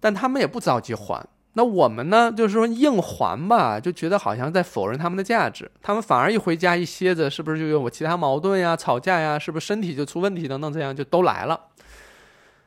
[0.00, 2.30] 但他们也不着急还，那我们呢？
[2.30, 5.68] 就是说硬还吧，就觉得好像在否认他们的价值。
[5.82, 9.38] 他们反而一回家一歇着，是不是就有其他矛盾呀、吵架呀？
[9.38, 11.60] 是不是身体就出问题等等，这样就都来了。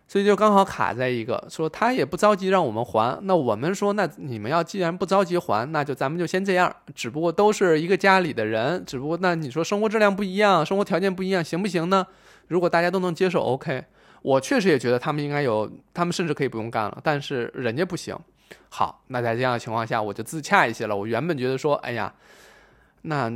[0.07, 12.05] 所以就刚好卡在一个，说他也不着急让我们还，那我们说，那你们要既然不着急还，那就咱们就先这样，只不过都是一个家里的人，只不过那你说生活质量不一样，生活条件不一样，行不行呢？
[12.49, 13.85] 如果大家都能接受，OK，
[14.21, 18.13] 我确实也觉得他们应该有，他们甚至可以不用干了，但是人家不行。
[18.69, 20.95] 好，那在这样的情况下，我就自洽一些了。
[20.95, 22.13] 我原本觉得说，哎呀。
[23.03, 23.27] 那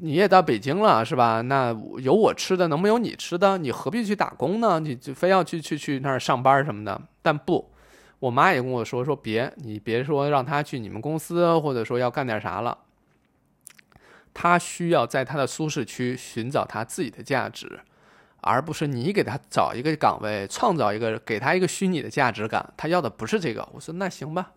[0.00, 1.40] 你也到北京了是吧？
[1.40, 3.58] 那有我吃的，能没有你吃的？
[3.58, 4.78] 你何必去打工呢？
[4.78, 7.02] 你就非要去去去那儿上班什么的？
[7.20, 7.72] 但不，
[8.20, 12.78] 我妈也跟我说说别，你别说让他去你们公司，或者说要干点啥了。
[14.32, 17.80] 他需要在他的舒适区寻找他自己的价值，
[18.40, 22.72] 而不是你给他找一个岗位，创造一个给他一个虚拟的价值感。
[22.76, 23.68] 他要的不是这个。
[23.72, 24.52] 我说那行吧。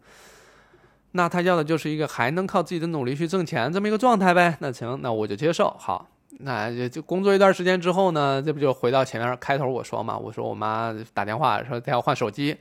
[1.13, 4.56] 那他要的就是一个还能靠自己的努力去挣钱这么一个状态呗？
[4.62, 5.69] 那行，那我就接受。
[5.78, 6.08] 好，
[6.39, 10.17] 那就就工作一段时间之后呢，这不就回到前面开头我说嘛？
[10.17, 12.56] 我说我妈打电话说她要换手机，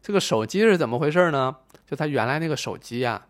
[0.00, 1.56] 这个手机是怎么回事呢？
[1.90, 3.20] 就她原来那个手机呀，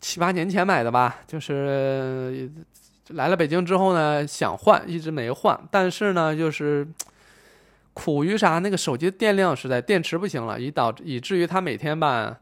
[0.00, 2.48] 七八年前买的吧，就是
[3.08, 5.58] 来了北京之后呢，想换，一直没换。
[5.68, 6.86] 但是呢，就是
[7.92, 8.60] 苦于啥？
[8.60, 12.38] 那个手机电量实在电池不行了，以导以至于她每天吧。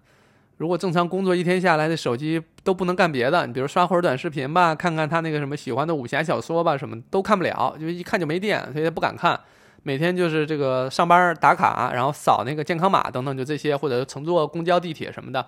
[0.61, 3.47] 如果正常工作一天下来，这手机都不能干别的。
[3.47, 9.41] 你比如刷会儿短视频吧，看看他那个什么喜欢的武侠小说吧，什么都看不了，就一看就没电，所以他不敢看。
[9.85, 15.47] 每天就是这个上班打卡，然后扫那个健康码等等，就这些，或者乘坐公交、地铁什么的。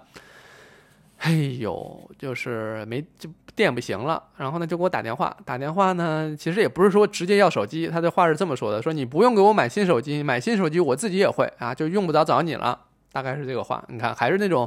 [1.19, 12.81] 哎呦，就是没就电不行了，然后呢就给我打电话，打电话呢其实也不是说直接要手机，他的话是这么说的：说你不用给我买新手机，买新手机我自己也会啊，就用不着找你了，
[13.13, 13.85] 大概是这个话。
[13.89, 14.67] 你看还是那种。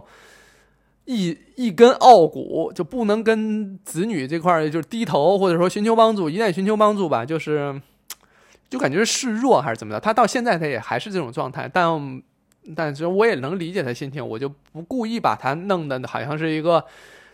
[1.06, 6.30] 一一根傲骨就不能跟子女这块儿就是低头，或者说寻求帮助。
[6.30, 7.80] 一旦寻求帮助吧，就是
[8.70, 10.00] 就感觉示弱还是怎么的。
[10.00, 12.24] 他到现在他也还是这种状态，但
[12.76, 16.84] 但是我也能理解他心情，我就不故意把他弄得好像是一个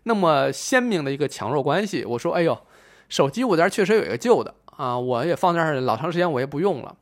[0.03, 2.03] 那么鲜明的一个强弱关系。
[2.03, 2.57] 我说：“哎呦，
[3.07, 6.97] 手机我这儿确实有一个旧的啊，我也放那儿老长时间，我也不用了。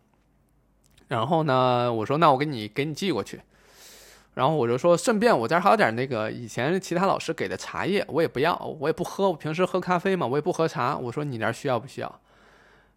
[1.08, 3.42] 然后呢，我说那我给你给你寄过去。”
[4.40, 9.30] 然后我就说，顺便我这儿还有点那个以前其他老师给的茶叶，我也不要，我也不喝。
[9.30, 10.98] 我平时喝咖啡嘛，我也不喝茶。
[10.98, 12.22] 我说你那儿需要不需要？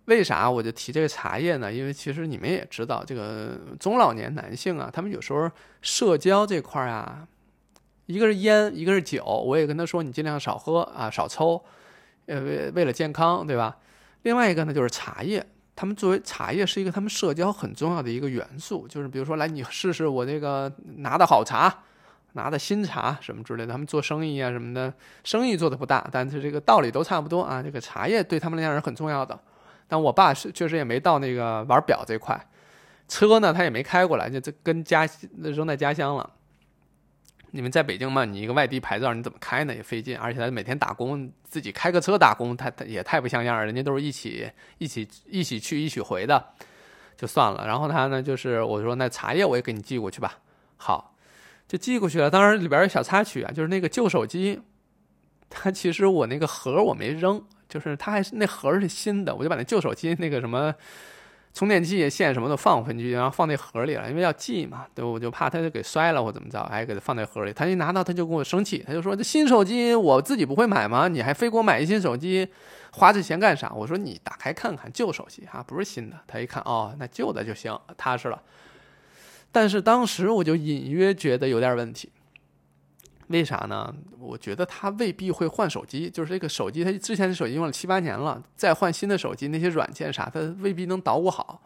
[0.05, 1.73] 为啥我就提这个茶叶呢？
[1.73, 5.51] 因为其实你们也知道，这个中老年男性啊，他们有时候
[5.81, 7.27] 社交这块啊，
[8.07, 9.25] 一个是烟，一个是酒。
[9.25, 11.61] 我也跟他说，你尽量少喝啊，少抽，
[12.27, 13.79] 呃，为为了健康，对吧？
[14.23, 15.45] 另外一个呢，就是茶叶。
[15.75, 21.75] 他们作为茶叶是一个他们社交很重要的一个元素，就是比如说来你试试我这个拿的好茶，
[22.33, 23.73] 拿的新茶什么之类的。
[23.73, 24.93] 他们做生意啊什么的，
[25.25, 27.63] 生意做的不大，但是这个道理都差不多啊。
[27.63, 29.39] 这个茶叶对他们来讲是很重要的。
[29.89, 32.39] 但我爸是确实也没到那个玩表这块，
[33.09, 36.31] 车呢他也没开过来，就这跟家扔在家乡了。
[37.55, 38.25] 你们在北京嘛？
[38.25, 39.75] 你一个外地牌照，你怎么开呢？
[39.75, 46.43] 也费劲，而且他每天打工，自己开个车打工，他他也太不像样人家都是一起一起一起去一起回的，
[47.15, 47.67] 就算了。
[47.67, 50.39] 然后他呢，就是我说那茶叶我也给你寄过去吧。
[50.79, 51.15] 好，
[51.69, 52.31] 就寄过去了。
[52.31, 54.63] 当然里边有小插曲啊，就是那个旧手机，
[55.51, 60.75] 它其实我那个盒我没扔，就是它还是那盒是新的，我就把那旧手机那个什么。
[61.55, 67.53] 充电器线什么的放回去，然后放那盒里了，因为要寄嘛，对，我就怕他就给摔了或怎么着，还，给他放在盒里。
[67.53, 71.09] 他一拿到，他就跟我生气，他就说：“这新手机我自己不会买吗？
[71.09, 72.49] 你还非给我买一新手机，
[72.93, 78.41] 花这钱干啥？”我说：“你打开看看，旧手机哈，不是新的。”他一看，哦，那旧的就行，踏实了。
[79.51, 82.11] 但是当时我就隐约觉得有点问题。
[83.33, 83.93] 为啥呢？
[84.21, 91.61] 我觉得他未必会换手机，就是这个手机，他之前的手机用了七八年了，再换新的手机，那些软件啥，他未必能捣鼓好。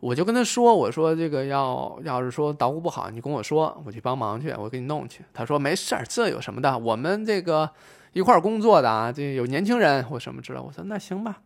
[0.00, 6.76] 我就跟他说：“我说这个要要是说捣鼓不好，你跟我说，我去帮忙去，我给你弄去。”他说：“没事儿，这有什么的？
[6.76, 7.70] 我们这个
[8.12, 11.40] 一块工作的啊，这有年轻人或什么之类。”我说：“那行吧。”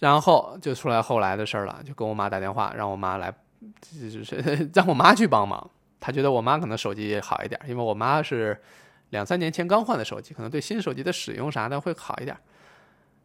[0.00, 3.30] 然后就出来后来的事了，就跟我妈打电话，让我妈来，
[3.80, 5.70] 就是 让我妈去帮忙。
[6.02, 8.60] 他觉得我妈可能手机好一点，因为我妈是
[9.10, 12.36] 两三年前刚换的手机，可能对新手机的使用啥的会好一点。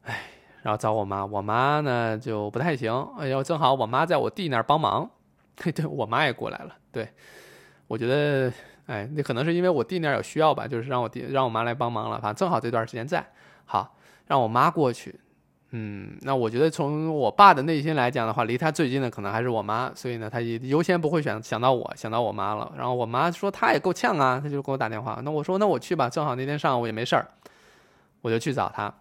[0.04, 0.30] 哎。
[0.64, 2.92] 然后找我妈，我妈呢就不太行。
[3.18, 5.10] 哎呦，正好我妈在我弟那儿帮忙，
[5.56, 6.76] 对我妈也过来了。
[6.92, 7.08] 对，
[7.88, 8.52] 我觉得，
[8.88, 12.20] 哎，那可能是因为我弟那儿有需要吧，就是让我弟让我妈来帮忙了。
[12.20, 13.26] 反正正好这段时间在，
[13.64, 15.18] 好让我妈过去。
[15.72, 22.72] 嗯，那我觉得从我爸的内心来讲的话，离他最近的可能还是我妈，所以呢，他也优先不会选想到我，想到我妈了。
[22.78, 25.20] 然后我妈说她也够呛啊，她就给我打电话。
[25.26, 27.28] 那我说那我去吧，正好那天上午也没事儿，
[28.22, 28.94] 我就去找她。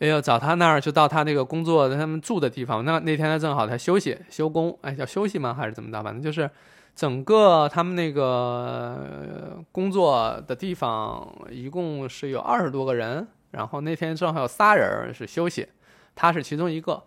[0.00, 2.84] 哎呦，找他那儿就到他那个工作他们住的地方。
[2.84, 5.54] 那那天他正好他休息休工，哎，叫休息吗？
[5.54, 6.02] 还是怎么着？
[6.02, 6.50] 反正就是
[6.96, 13.28] 整个他们那个工作的地方一共是有二十多个人。
[13.52, 15.68] 然后那天正好有仨人是休息，
[16.16, 17.04] 他是其中一个。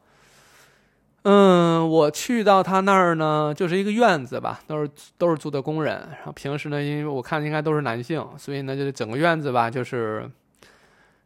[1.24, 5.96] 嗯，我去到他那儿呢，就是一个院子吧，都是都是住的工人。
[6.12, 10.32] 然后平时呢，因为我看应该都是男性，所以呢，就是整个院子吧，就是。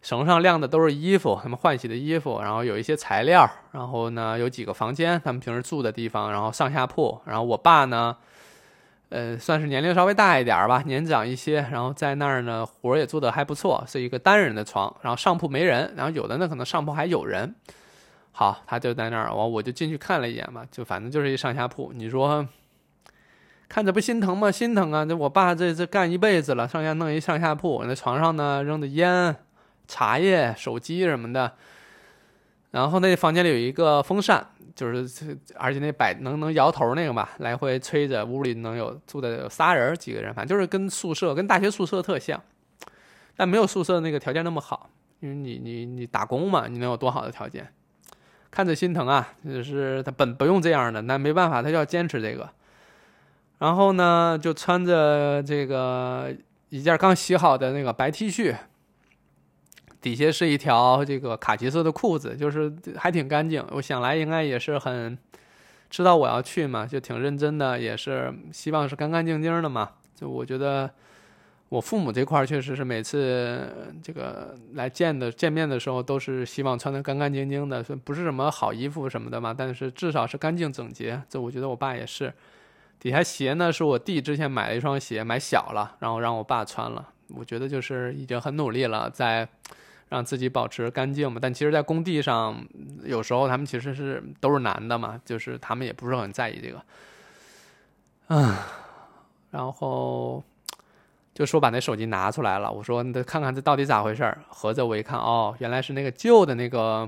[0.02, 8.16] 绳上晾的都是衣服，他们换洗的衣服，然后有一些材料，然后呢有几个房间，他们平时住的地方，然后上下铺，然后我爸呢，
[9.10, 17.56] 呃，算是年龄稍微大一点吧，年长一些，然后在那儿呢活也做得还不错，是一个单人的床，然后上铺没人，然后有的呢可能上铺还有人，
[18.32, 22.48] 好，他就在那儿，我我就进去看了一眼嘛，就反正就是一上下铺，你说
[23.68, 24.52] 看着不心疼吗？
[24.52, 25.06] 心疼啊！
[25.06, 29.36] 这我爸这这干一辈子了，上下弄一上下铺，那床上呢扔的烟。
[29.92, 31.52] 茶叶、手机什么的，
[32.72, 42.40] 然后那房间里有一个风扇，就是而且那摆能能摇头那个嘛，来回吹着，屋里能有住的有仨人几个人，反正就是跟宿舍跟大学宿舍特像，
[43.36, 47.74] 但没有宿舍那个条件那么好，因为你你你打工嘛，你能有多好的条件？
[48.52, 52.50] 看着心疼啊，就是他本不用这样的，那没办法，他就要坚持这个。
[53.58, 56.32] 然后呢，就穿着这个
[56.70, 58.56] 一件刚洗好的那个白 T 恤。
[60.02, 63.66] 底下是一条这个卡其色的裤子，就是还挺干净。
[63.72, 65.18] 我想来应该也是很
[65.90, 69.92] 知道我要去嘛，就挺认真的，也是希望是干干净净的嘛。
[70.16, 70.90] 就我觉得
[71.68, 81.22] 我父母这块确实是每次这个来见的见面的时候，都是希望穿的干干净净的，不是什么好衣服什么的嘛，但是至少是干净整洁。
[81.28, 82.34] 这我觉得我爸也是。
[83.00, 87.10] 底下鞋呢是我弟之前买了一双鞋，买小了，然后让我爸穿了。
[87.36, 89.48] 我觉得就是已经很努力了，在。
[90.10, 92.66] 让自己保持干净嘛，但其实，在工地上，
[93.04, 96.84] 有时候他们其实是都是男的嘛，就是他们也不是很在意这个，
[98.30, 98.56] 嗯，
[99.52, 100.44] 然后
[101.34, 104.42] 就说把那手机拿出来了，我说你得看看这到底咋回事儿。
[104.50, 107.08] 合着我一看，哦，原来是那个旧的那个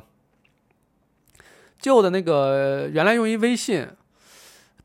[1.79, 3.87] 旧的那个，原来用于微信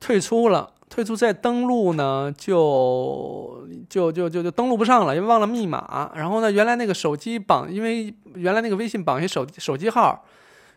[0.01, 0.73] 退出了。
[0.97, 6.11] 退出再登录呢，就就就就就登录不上了，因为忘了密码。
[6.15, 10.25] 然后呢，原来那个手机绑，因为原来那个微信绑一手手机号，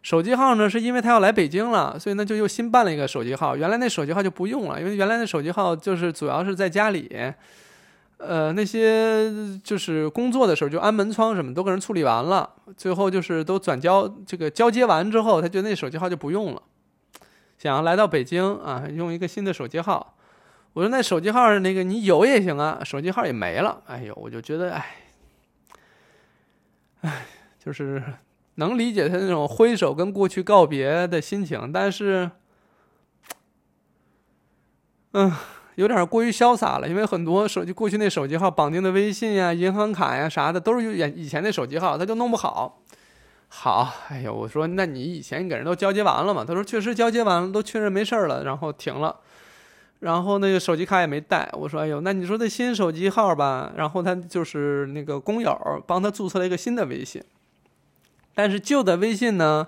[0.03, 3.55] 手机号呢是因为他要来北京了，所以呢就又新办了一个手机号。
[3.55, 7.09] 原来那手机号就不用了，因为原来那手机号就是主要是在家里，
[8.17, 9.31] 呃，那些
[9.63, 16.61] 就是工作的时候就安门窗什么都给人处理完了，最后就是都转交这个交接完之后，他觉得那手机号就不用了。
[17.59, 20.15] 想要来到北京啊，用一个新的手机号。
[20.71, 23.81] 我说那手机号那个你有也行啊，手机号也没了。
[23.85, 24.95] 哎呦，我就觉得哎，
[27.01, 27.25] 哎，
[27.61, 28.01] 就是
[28.55, 32.31] 能理解他那种挥手跟过去告别的心情，但是，
[35.11, 35.29] 嗯，
[35.75, 36.87] 有点过于潇洒了。
[36.87, 42.81] 因为很多手机过去那手机号绑定的微信呀、银行卡呀啥的，都是以以前那手机号，他就弄不好。
[43.51, 46.45] 好，哎呦，我说，那你以前给人都交接完了吗？
[46.47, 49.17] 他说确实交接完了，都确认没事了，然后停了，
[49.99, 51.49] 然后那个手机卡也没带。
[51.53, 57.21] 我说，哎呦，那你说这新手机号吧，然后他就是那个工友帮他注册了一个新的微信，
[58.35, 59.67] 但是旧的微信呢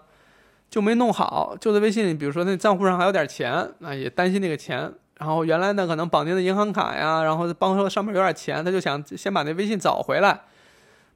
[0.70, 3.52] 就没弄好，旧的微信比如说那账户上还有点钱，
[3.82, 10.42] 啊，也担心那个钱，然后原来呢可能绑定的银行卡呀，然后帮说上面有点钱，他就想先把那微信找回来。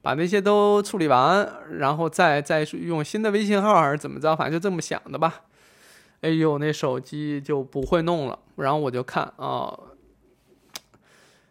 [0.06, 5.40] 把那些都处理完，然后再再用新的微信号还是怎么着，反正就这么想的吧。
[6.20, 8.38] 哎呦，那手机就不会弄了。
[8.54, 9.76] 然后我就看啊，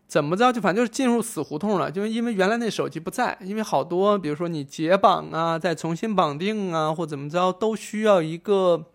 [0.08, 8.86] 怎么着就反正就是进入死胡同了，就是因为原来那手机不在，因为好多比如说你解绑啊，再重新绑定啊，或怎么着都需要一个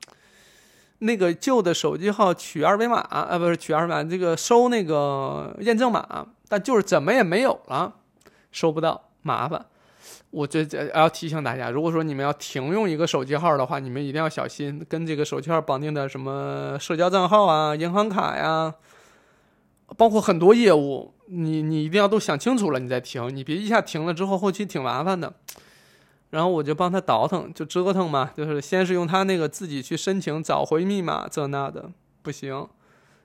[1.00, 7.96] 那个旧的手机号取二维码啊，不是取二维码，这个收那个验证码，但就是怎么也没有了，
[8.50, 9.66] 收不到，麻烦。
[10.30, 18.74] 我这这要提醒大家，如果说你们要停用一个手机号的话，你们一定要小心，跟这个手机号绑定的什么社交账号啊、银行卡呀。
[19.96, 25.34] 包括很多业务，你你一定要都想清楚了，你再停，你别一下停了之后，后期挺麻烦的。
[26.30, 31.90] 然后我就帮他倒腾，就折腾嘛，就是先是用他那个自己去申请找回密码，这那的
[32.22, 32.68] 不行，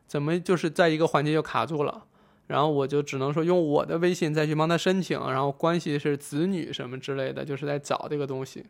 [0.08, 2.06] 怎么就是在一个环节就卡住了？
[2.48, 8.66] 然后我就只能说用我的微信再去帮他申请，然后关系是子女什么之类的，就是在找这个东西。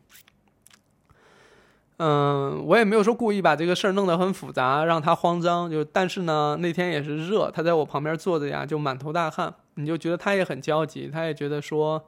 [1.98, 5.70] 嗯，我也没有说故意把这个事儿弄得很复杂，让他慌张。
[5.70, 9.54] 就但是呢，那天也是热，他在我旁边坐着呀，就满头大汗。
[9.76, 12.02] 你就觉得他也很焦急，他也觉得说，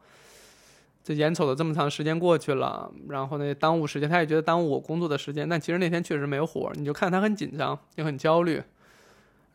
[1.03, 5.49] 这眼瞅着这么长时间过去了，然后呢耽误时间，他也觉得耽误我工作的时间。
[5.49, 8.63] 但其实那天确实没有火，你就看他很紧张，也很焦虑。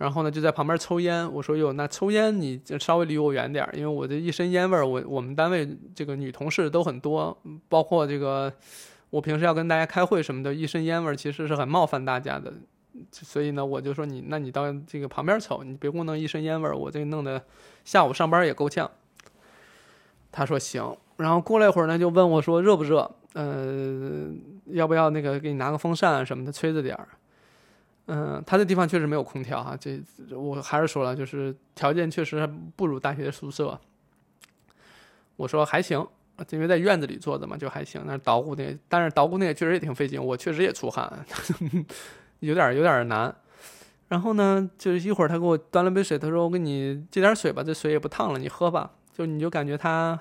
[0.04, 1.32] 然后呢就在旁边抽烟。
[1.32, 4.86] 我说哟，那抽烟你就稍微离我远点，因为我这一身烟味儿。
[4.86, 7.38] 我我们单位这个女同事都很多，
[7.70, 8.52] 包括这个。
[9.10, 12.52] 我平时要跟大家开会什么的，一身烟味其实是很冒犯大家的，
[13.12, 17.40] 所以呢，我就说你，那你到这个旁边瞅，你别给我弄一身烟味儿，我这弄得
[17.86, 18.90] 下午上班也够呛。
[20.32, 23.10] 他说行，然后过了一会儿呢，就问我说热不热？
[23.34, 24.28] 呃，
[24.66, 27.08] 要不要那个给你拿个风扇什么的吹着点儿？
[28.08, 30.02] 嗯，他的地方确实没有空调哈，这
[30.36, 33.80] 我还是说了，就是条件确实不如大学宿舍。
[35.36, 36.06] 我说还行。
[36.50, 38.02] 因为在院子里坐着嘛，就还行。
[38.06, 41.26] 那捣鼓那，但是捣鼓那个确实也挺费劲，我确实也出汗，
[42.42, 43.34] 有点有点难。
[44.10, 50.20] 然后呢，就是一会儿他给我端了杯水，他说：“我给你接点水吧，这水也不烫了，你喝吧。”就你就感觉他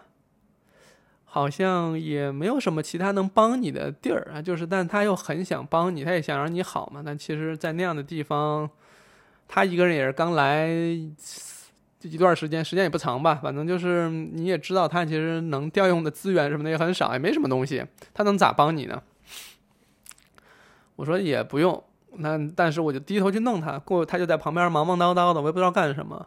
[1.34, 7.02] 好像也没有什么其他能帮你的地儿啊，就是，但他又很想帮你，他也想让你好嘛。
[7.02, 8.68] 但其实，在那样的地方，
[9.48, 10.68] 他一个人也是刚来。
[12.04, 19.00] 一段时间，时间也不长吧，反正就是你也知道，他其实能调用的资源什么的也很少，也没什么东西，他能咋帮你呢？
[20.96, 21.82] 我说也不用，
[22.16, 26.26] 那但是我就低头去弄他，过他就在旁边忙忙叨叨的，我也不知道干什么。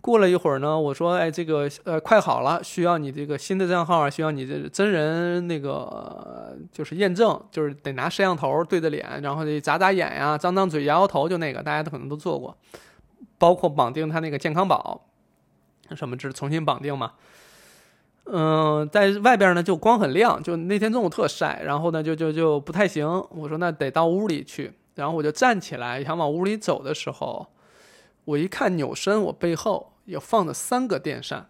[0.00, 12.56] 过了一会儿呢，我说，哎，这个呃快好了，需要你这个新的账号，需要你这真人那个就是验证，就是得拿摄像头对着脸，然后得眨眨眼呀，张张嘴，摇摇头，就那个大家都可能都做过。
[13.38, 15.06] 包括绑定他那个健康宝，
[15.94, 17.12] 什么这重新绑定嘛？
[18.24, 23.06] 嗯，在外边呢就光很亮，就那天中午特晒，然后呢就就就不太行。
[23.30, 27.46] 我说那得到屋里去，然后我就站起来想往屋里走的时候，
[28.26, 31.46] 我一看扭身，我背后有放的三个电扇。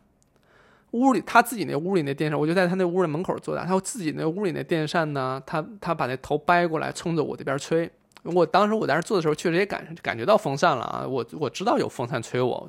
[0.93, 7.89] 屋里他自己那屋里那电扇，我就在他那屋的门口坐着，他自己那屋里那电扇呢，他他把那头掰过来冲着我这边吹。
[8.23, 11.07] 我当时我在那坐的时候，确实也感感觉到风扇了啊！
[11.09, 12.69] 我我知道有风扇吹我，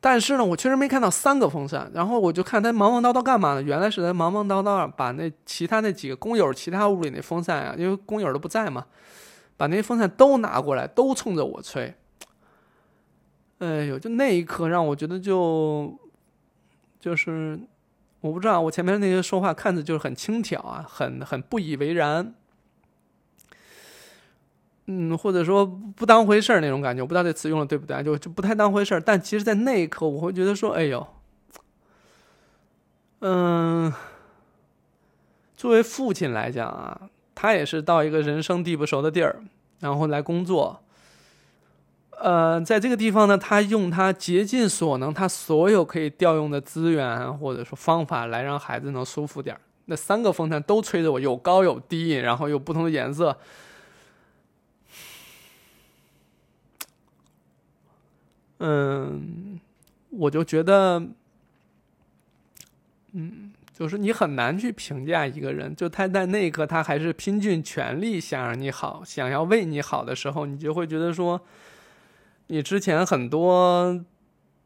[0.00, 1.90] 但是呢，我确实没看到三个风扇。
[1.94, 3.62] 然后我就看他忙忙叨叨干嘛呢？
[3.62, 8.84] 原来是在忙忙叨叨把那其他那几个工友、其他屋里那风扇啊，因为工友都不在嘛，
[9.56, 11.94] 把那风扇都拿过来，都冲着我吹。
[13.62, 15.96] 哎呦，就那一刻让我觉得就
[16.98, 17.56] 就是
[18.20, 22.34] 我不知道，我前面那些说话看着就是很轻佻啊，很很不以为然。
[24.86, 29.00] 嗯，或者说不当回事儿那种感觉，我不知道这词用的对不对，就就不太当回事儿。
[29.00, 31.06] 但其实，在那一刻，我会觉得说，哎呦，
[33.20, 33.92] 嗯，
[35.56, 39.40] 作为父亲来讲啊，他也是到一个人生地不熟的地儿，
[39.78, 40.82] 然后来工作。
[42.22, 49.58] 呃，在这个地方呢，他用他竭尽所能，他所有可以调用的资源或者说方法来让孩子能舒服点。
[49.86, 53.36] 那三个风扇都吹着我，有高有低，然后有不同的颜色。
[58.60, 59.58] 嗯，
[60.10, 61.02] 我就觉得，
[63.14, 65.74] 嗯，就是你很难去评价一个人。
[65.74, 71.40] 就他在那一刻，他还是拼尽全力想让你好，想要为你好的时候，你就会觉得说，
[72.52, 73.98] 你之前很多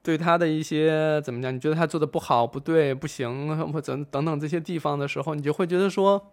[0.02, 1.54] 对他的一些怎么讲？
[1.54, 6.32] 你觉得他做的不好、不对、不行，或者等等这些地方的时候，你就会觉得说。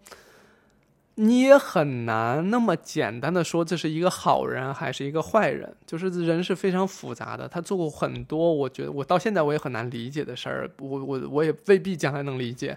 [1.15, 7.47] 你也很难那么简单的说这是一个好人还是一个坏人，就是人是非常复杂的。
[7.47, 12.75] 他做过很多，我觉得我到现在我也很难理解的事儿，我我我也未必将来能理解，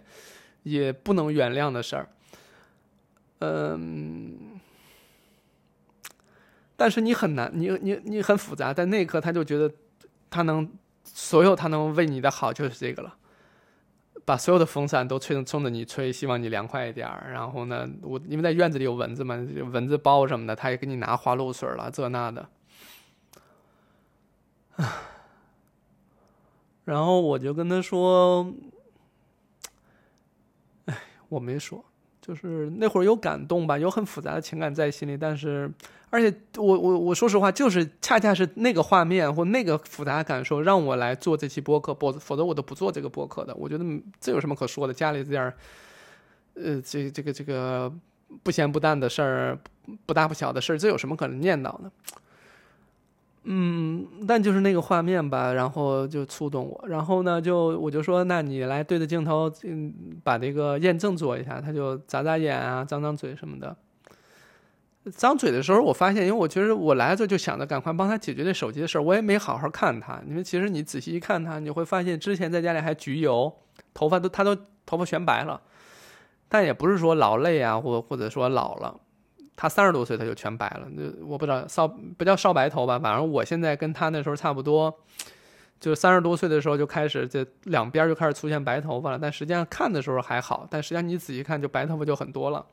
[0.64, 2.08] 也不能原谅的事儿。
[3.38, 4.55] 嗯，
[6.76, 9.72] 但是你很难，你你你很复杂，在那一刻他就觉得
[10.28, 10.70] 他能
[11.04, 13.16] 所有他能为你的好就是这个了。
[14.24, 17.30] 把所有的风扇都吹冲着你吹，希望你凉快一点儿。
[17.30, 19.36] 然后呢，我因为在院子里有蚊子嘛，
[19.72, 22.48] 蚊子包什么的，他也给你拿花露水了，这那的。
[26.84, 28.52] 然后我就跟他说
[30.86, 31.84] ：“哎，我没说，
[32.26, 35.70] 就是那会儿有感动吧，有很复杂的情感在心里，但是。”
[36.08, 43.52] 而且我我我说实话，就是恰恰是那个画面或那个复杂感受，让我来做这期播客，否否则我都不做这个播客的。
[43.56, 43.84] 我觉得
[44.20, 44.94] 这有什么可说的？
[44.94, 45.52] 家里这点
[46.54, 47.92] 呃，这这个这个
[48.44, 49.58] 不咸不淡的事儿，
[50.06, 51.90] 不大不小的事儿，这有什么可能念叨的？
[53.48, 56.88] 嗯，但就是那个画面吧，然后就触动我。
[56.88, 59.94] 然后呢，就我就说，那你来对着镜头，嗯，
[60.24, 61.60] 把这个验证做一下。
[61.60, 63.76] 他就眨眨眼啊，张张嘴什么的。
[65.16, 70.20] 张嘴的时候，我发现，因为我觉得我来这就想着赶快帮他解决这手机的事儿，我也没好好看他。
[70.28, 73.52] 因为其实你仔细一看他，你会发现之前在家里还焗油，
[73.94, 75.60] 头发都他都头发全白了，
[76.48, 78.98] 但也不是说劳累啊，或或者说老了，
[79.56, 80.86] 他三十多岁他就全白了。
[80.92, 84.94] 那我不知道少不叫少白头吧，反正我现在跟他那时候差不多，
[85.80, 89.18] 就是三十多岁的时候就开始这两边就开始出现白头发了。
[89.18, 92.66] 但实际上看的时候还好，但实际上你仔细看就白头发就很多了。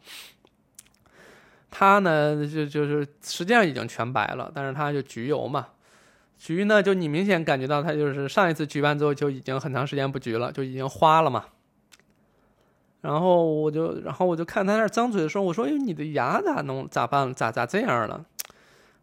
[1.72, 5.70] 他呢，就就是实际上已经全白了，但是他就焗油嘛，
[6.40, 11.46] 焗呢，就你明显感觉到他就是上一次焗完之后就已经很长时间不焗了，就已经花了嘛。
[13.04, 16.88] 然后我就，然后我就看他那张嘴的时候，我说：“哎，你的牙咋弄？
[16.90, 17.32] 咋办？
[17.34, 18.26] 咋咋这样了？”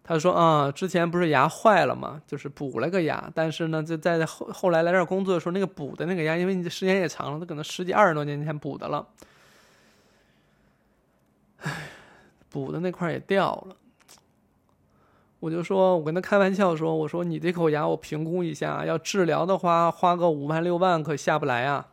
[0.03, 9.07] 他说：“啊，之前不是牙坏了嘛，就是补了个牙，但是呢，就在后后来来这儿工作的时候，那个补的那个牙，因为你时间也长了，他可能十几二十多年前补的了。”
[11.62, 11.70] 唉。
[12.53, 13.76] 补的那块也掉了，
[15.38, 21.86] 我就说，我跟他开玩笑说，我说你这口牙我评估一下，要治疗的话，花个五万六万可下不来啊。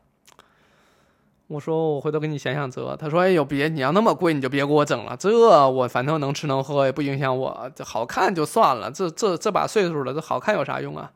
[1.48, 2.96] 我说我回头给你想想辙。
[3.00, 5.30] 他说，哎呦别，你要那么贵你就别给我整了，这
[5.70, 11.12] 我反正能吃能喝也不影响我，这好看就算了，这这这把岁数了，这好看有啥用啊？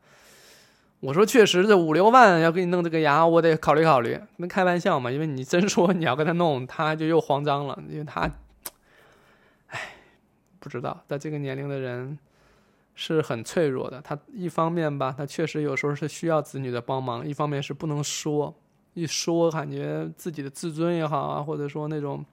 [1.00, 4.18] 我说确实，这五六万要给你弄这个牙，我得考虑考虑。
[4.36, 8.30] 那开玩笑嘛，因为你真说你要跟他弄，他就又慌张了，因为他。
[10.60, 12.16] 不知道，在这个年龄的人
[12.94, 14.00] 是很脆弱的。
[14.00, 18.54] 他一方面吧，他确实有时候是需要子女的帮忙；一方面是不能说，
[18.94, 22.24] 一说感觉自己的自尊也好啊，或者说那种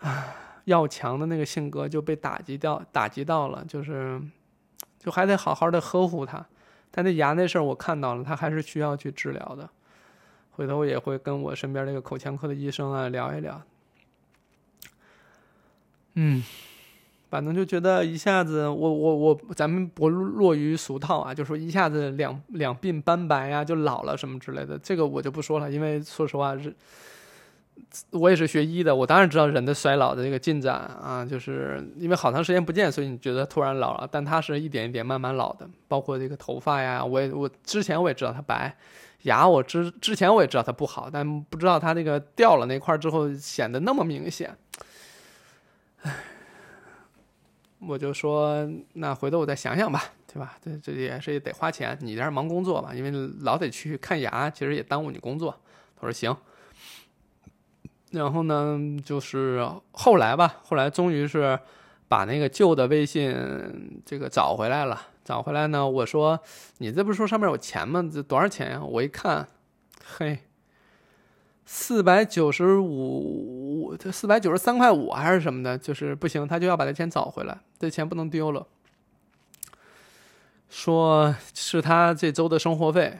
[0.00, 4.20] 啊要强的那个性格就被打击掉，打击到了，就是
[4.98, 6.46] 就还得好好的呵护他。
[6.90, 9.68] 但那牙那事儿我看到了，他还是需要去治疗的。
[10.52, 13.62] 回头也会跟我身边那个口腔科的医生啊聊一聊。
[16.14, 16.42] 嗯，
[17.30, 26.74] 反正就觉得一下子，我我我，咱们不落于俗套啊，就说一下子两两鬓斑白呀，就老了什么之类的，这个我就不说了，因为说实话是，
[28.12, 38.74] 我也是学医的，我当然知道人的衰老的这个进展啊，就是因为好长时间不见，所以你觉得突然老了，但它是一点一点慢慢老的，包括这个头发呀，我也我之前我也知道它白，
[39.24, 44.56] 牙我之之前我也知道它不好，但不知道它那个掉了那块之后显得那么明显。
[47.80, 50.58] 我就说，那回头我再想想吧，对吧？
[50.60, 53.10] 这这也是得花钱，你在这忙工作吧，因为
[53.40, 55.54] 老得去看牙，其实也耽误你工作。
[56.00, 56.36] 他说行。
[58.10, 61.58] 然后呢，就是后来吧，后来终于是
[62.08, 65.08] 把那个旧的微信这个找回来了。
[65.24, 66.40] 找回来呢，我说
[66.78, 68.08] 你这不是说上面有钱吗？
[68.12, 68.82] 这多少钱呀？
[68.82, 69.46] 我一看，
[70.04, 70.38] 嘿。
[71.70, 78.66] 四百九十五，这四百九十三块五还是什么的，就是不行，他就要把这钱找回来，这钱不能丢了。
[80.68, 83.18] 说是他这周的生活费，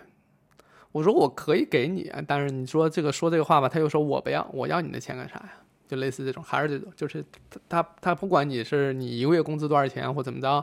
[0.93, 5.53] 我说我可以给你，但是你说这个说这个话吧，他又说我不要，我要你的钱干啥呀？
[5.89, 10.63] 就类似这种，还是这种，就是他他他不管你是你一个月工资多少钱或怎么着，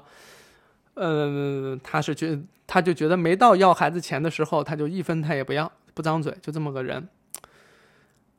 [0.94, 7.08] 嗯，他是觉他就觉得没到要孩子钱的时候，他就一分他也不要，不张嘴，就这么个人。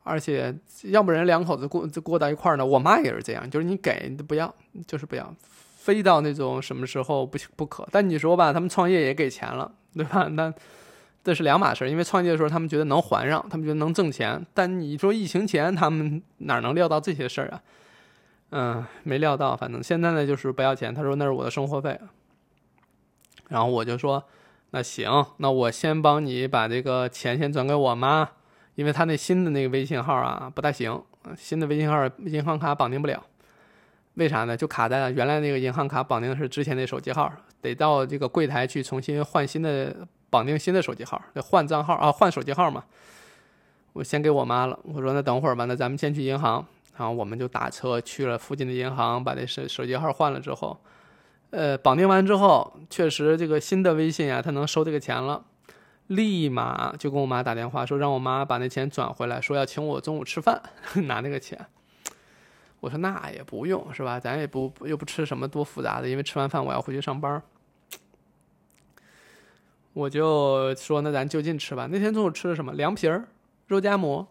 [0.07, 2.65] 而且，要不然两口子过过到一块儿呢？
[2.65, 4.53] 我妈也是这样，就是你给不要，
[4.87, 5.33] 就是不要，
[5.75, 7.87] 非到那种什么时候不行不可。
[7.91, 10.27] 但你说吧，他们创业也给钱了，对吧？
[10.33, 10.53] 那
[11.23, 11.89] 这是两码事。
[11.89, 14.45] 因为创业的时候，他们觉得能还上，他们觉得能挣钱。
[14.53, 17.61] 但你说疫情前，他们哪能料到这些事儿啊？
[18.51, 19.57] 嗯，没料到。
[19.57, 20.93] 反正现在呢，就是不要钱。
[20.95, 21.99] 他说那是我的生活费。
[23.49, 24.23] 然后我就说，
[24.71, 28.29] 那行，那我先帮你把这个钱先转给我妈。
[28.77, 31.01] 因为他那新的那个微信号啊不大行，
[31.35, 33.23] 新的微信号银行卡绑定不了。
[34.13, 34.55] 为啥呢？
[34.55, 39.95] 就卡在了原来那个银行卡绑定的是之前那手机号，得到这个柜台去重新换新的
[40.29, 42.83] 绑定新的手机号，得换账号啊，换手机号嘛。
[43.93, 46.63] 我先给我妈了，我说那等会儿吧，那咱们先去银行。
[46.97, 50.79] 然后我们就打车去了附近的银行，把那手手机号换了之后，
[51.51, 55.43] 呃，绑定完之后，确实这个新的微信啊，它能收这个钱了，
[56.07, 60.61] 立马就跟我妈打电话说让我妈把那钱转回来，说要请我中午吃饭
[61.05, 61.65] 拿那个钱。
[62.79, 64.19] 我说那也不用是吧？
[64.19, 67.41] 咱也不又不吃什么多复杂的，因为吃完饭我要回去上班。
[69.93, 71.87] 我就说那咱就近吃吧。
[71.91, 72.71] 那天中午吃的什么？
[72.73, 73.27] 凉皮儿、
[73.65, 74.27] 肉夹馍。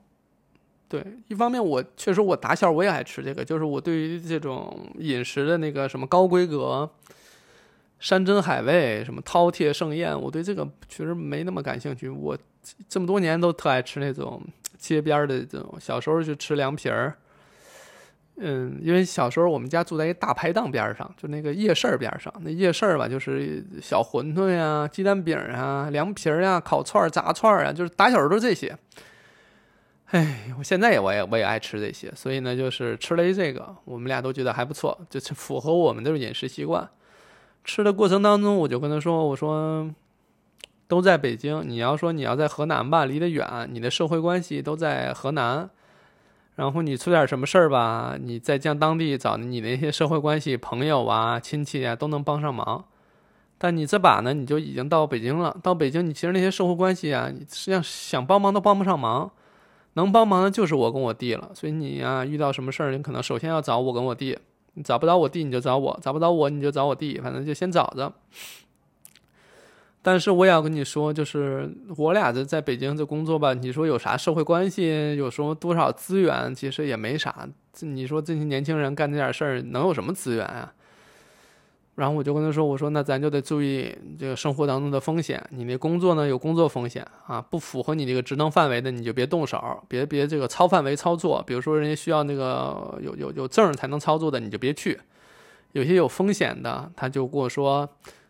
[0.89, 6.89] 对，一方面我确实我打小我也爱吃这个，就是我对于这种饮食的那个什么高规格、
[7.99, 12.09] 山珍海味、什么饕餮盛宴，我对这个确实没那么感兴趣。
[12.09, 12.37] 我
[12.89, 14.43] 这么多年都特爱吃那种
[14.77, 17.17] 街边的这种，小时候就吃凉皮儿。
[18.39, 22.31] 嗯，因为小时候我们家住在一大排档边上，就那个夜市边上。
[22.41, 28.77] 那夜市吧，就是小馄饨呀、鸡蛋饼啊、凉皮儿呀、烤串、炸串啊，就是打小都是这些。
[30.09, 36.87] 哎，我现在也我也我也爱吃这些，所以呢，就是吃了一这个，我们俩都觉得还不错，就是符合我们的饮食习惯。
[37.67, 39.91] 吃的过程当中，我就跟他说：“我说
[40.89, 45.69] 都在北京，你要说你要在河南吧，离得远，你的社会关系都在河南。”
[46.55, 52.85] 然后你出点什么事儿吧，你在江当地找你那些社会关系、朋友啊、亲戚啊都能帮上忙。
[53.59, 55.55] 但你这把呢，你就已经到北京了。
[55.63, 59.31] 到北京，你其实那些社会关系啊，你实际上想帮忙都帮不上忙。
[59.95, 61.51] 能帮忙的就是我跟我弟了。
[61.53, 64.39] 所以你啊，遇到什么事儿，你可能首先要找我跟我弟。
[64.77, 67.19] 你找不着我弟，你就找我；找不着我，你就找我弟。
[67.19, 68.13] 反正就先找着。
[70.03, 77.49] 但是我也要跟你说，就是我俩这在北京这工作吧，你说有啥社会关系，有什么多少资源，其实也没啥。
[77.81, 80.73] 你说这些年轻人干这点事儿，能有什么资源啊？
[81.97, 85.45] 然后我就跟他说：“我说那咱就得注意这个生活当中的风险。
[85.51, 91.43] 你那工作呢有工作风险啊，不符合你这个职能范围的，你就别动手，别别这个超范围操作。
[91.47, 95.01] 比如说人家需要那个有有有证才能操作的，你就别去。
[95.73, 97.89] 有些有风险的，他就跟我说。”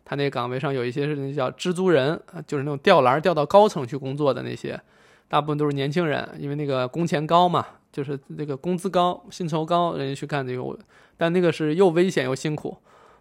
[0.09, 4.79] 他那岗位上有一些是那叫蜘蛛人，就是那种吊篮吊到高层去工作的那些，
[5.27, 10.79] 大部分都是年轻人，因为那个工钱高嘛，就是那个工资高、薪酬高，人家去干这个。
[11.17, 12.77] 但那个是又危险又辛苦。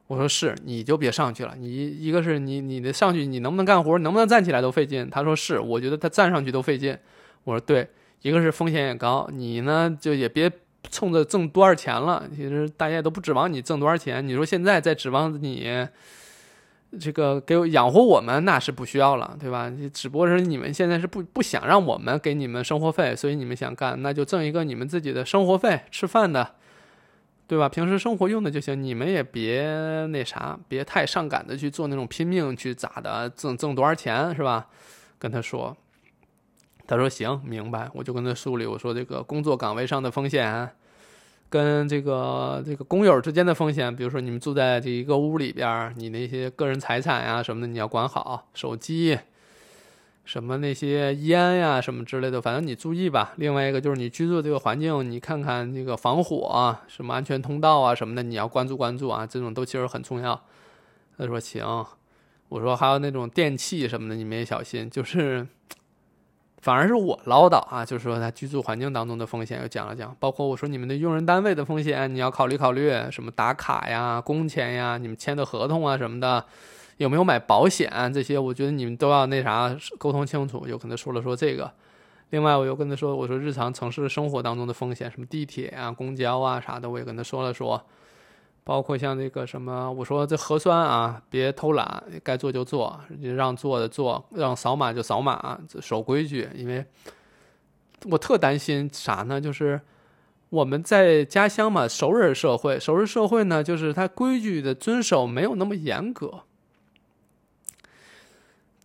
[0.07, 1.55] 我说是，你就别上去了。
[1.59, 5.09] 你一个是你你的上去，你能不能干活，能不能站起来都费劲。
[5.11, 6.97] 他说是，我觉得他站上去都费劲。
[7.45, 7.89] 我说对，
[8.23, 10.51] 一个是风险也高，你呢就也别
[10.91, 12.25] 冲着挣多少钱了。
[12.35, 14.27] 其实大家都不指望你挣多少钱。
[14.27, 15.87] 你说现在在指望你。
[17.01, 19.71] 这个给我养活我们那是不需要了，对吧？
[19.93, 26.55] 只不过是你们现在是不不想让我们给你们生活费，所以你们想干，那就挣一个你们自己的生活费，吃饭的，
[27.49, 27.69] 对吧？
[27.69, 28.83] 平时生活用的就行。
[28.83, 29.65] 你们也别
[30.07, 34.67] 那啥，别太上赶的去做那种拼命去咋的，挣挣多少钱是吧？
[35.19, 35.77] 跟他说，
[36.87, 37.89] 他说行，明白。
[37.95, 40.71] 我就跟他梳理，我说这个工作岗位上的风险。
[41.49, 49.17] 跟这个这个工友之间的风险，比如说你们住在这一个屋里边，你那些个人财产呀什么的你要管好，手机，
[50.27, 53.33] 什么那些烟呀什么之类的，反正你注意吧。
[53.37, 60.39] 另外一个就是你居住这个环境，你看看这个防火啊，什么安全通道啊什么的，你要关注关注啊，这种都其实很重要。
[61.16, 61.64] 他说行，
[62.51, 65.47] 我说还有那种电器什么的，你们也小心，就是。
[66.62, 76.45] 反而是我唠叨啊，就是说他居住环境当中的风险又讲了讲，包括我说你们的用人单位的风险，你要考虑考虑，什么打卡呀、工钱呀、你们签的合同啊什么的，
[76.97, 80.67] 有没有买保险这些，我觉得你们都要那啥沟通清楚。
[80.67, 81.71] 有可能说了说这个，
[82.31, 87.83] 另外我又跟他说，我说日常城市生活当中的风险，什么地铁啊、公交啊啥的，我也跟他说了说。
[88.65, 92.99] 包括像那个什么，我说这核酸啊，别偷懒，该做就做，
[93.37, 96.49] 让做的做，让扫码就扫码，守规矩。
[96.53, 96.85] 因为
[98.11, 99.41] 我特担心啥呢？
[99.41, 99.81] 就是
[100.49, 106.43] 我们在家乡嘛，熟人社会，熟人社会呢，就是他规矩的遵守没有那么严格。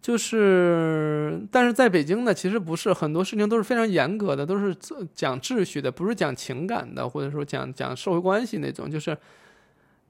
[0.01, 4.75] 就是，但是在北京呢，其实不是很多事情都是非常严格的，都是
[5.13, 9.17] 讲秩序的，不是讲情感的，或者说讲讲社会关系那种，就是。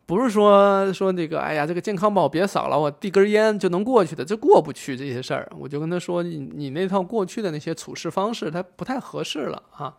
[0.08, 5.50] 不是说说那个，哎呀，这个健康宝别扫了，我递根烟就能过去的，这过不去这些事儿。
[5.58, 9.96] 我就跟他说，你你那套过去的那些处事方式，它不太合适了啊。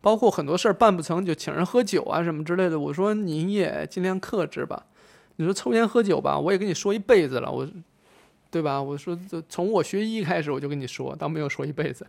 [0.00, 2.78] 包括很多事儿办不成就请人喝酒啊什么之类的。
[2.78, 4.86] 我说你也尽量克制吧。
[5.36, 7.66] 你说抽烟喝酒吧，我也跟你说一辈子了，我，
[8.50, 8.82] 对吧？
[8.82, 12.06] 我说这从我学医开始我就跟你说，倒没有说一辈子。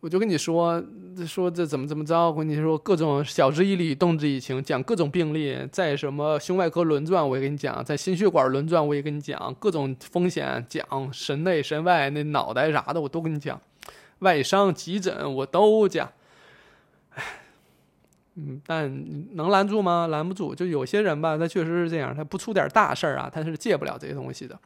[0.00, 0.82] 我就跟你说
[1.24, 13.60] 说这怎么怎么着，我跟你说各种晓之以理，动之以情，讲各种病例，在什么胸外科轮转我也跟你讲，在心血管轮转我也跟你讲各种风险，讲神内神外那脑袋啥的我都跟你讲，
[14.18, 16.10] 外伤急诊我都讲。
[17.10, 17.22] 唉，
[18.34, 20.08] 嗯，但能拦住吗？
[20.08, 20.52] 拦不住。
[20.52, 24.58] 就有些人吧，他确实是这样，他不出点大事儿啊，他是戒不了这些东西的。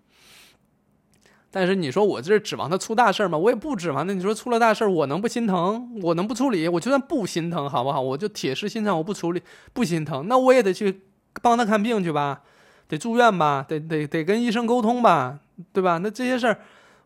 [1.58, 3.38] 但是你说我这指望他出大事吗？
[3.38, 4.06] 我也不指望。
[4.06, 5.90] 那你说出了大事我能不心疼？
[6.02, 6.68] 我能不处理？
[6.68, 7.98] 我就算不心疼，好不好？
[7.98, 9.40] 我就铁石心肠，我不处理，
[9.72, 11.00] 不心疼，那我也得去
[11.40, 12.42] 帮他看病去吧，
[12.88, 15.38] 得住院吧，得得得跟医生沟通吧，
[15.72, 15.96] 对吧？
[16.02, 16.58] 那这些事儿，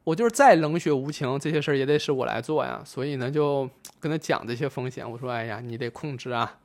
[0.02, 2.82] 我就是再冷血无情，这些事儿也得是我来做呀。
[2.84, 3.70] 所以呢，就
[4.00, 5.08] 跟他讲这些风险。
[5.08, 6.58] 我说，哎呀，你得控制啊。